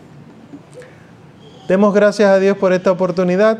Demos 1.68 1.92
gracias 1.94 2.30
a 2.30 2.38
Dios 2.38 2.56
por 2.56 2.72
esta 2.72 2.92
oportunidad 2.92 3.58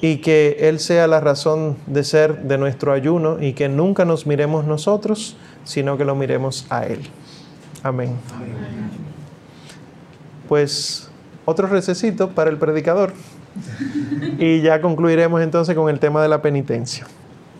y 0.00 0.18
que 0.18 0.56
Él 0.60 0.78
sea 0.78 1.06
la 1.06 1.20
razón 1.20 1.76
de 1.86 2.04
ser 2.04 2.42
de 2.42 2.58
nuestro 2.58 2.92
ayuno 2.92 3.38
y 3.40 3.54
que 3.54 3.68
nunca 3.68 4.04
nos 4.04 4.26
miremos 4.26 4.64
nosotros, 4.64 5.36
sino 5.64 5.96
que 5.96 6.04
lo 6.04 6.14
miremos 6.14 6.66
a 6.70 6.86
Él. 6.86 7.00
Amén. 7.82 8.16
Pues 10.48 11.10
otro 11.44 11.66
recesito 11.66 12.30
para 12.30 12.50
el 12.50 12.58
predicador. 12.58 13.12
Y 14.38 14.60
ya 14.60 14.80
concluiremos 14.80 15.40
entonces 15.42 15.74
con 15.74 15.88
el 15.88 15.98
tema 15.98 16.22
de 16.22 16.28
la 16.28 16.42
penitencia. 16.42 17.06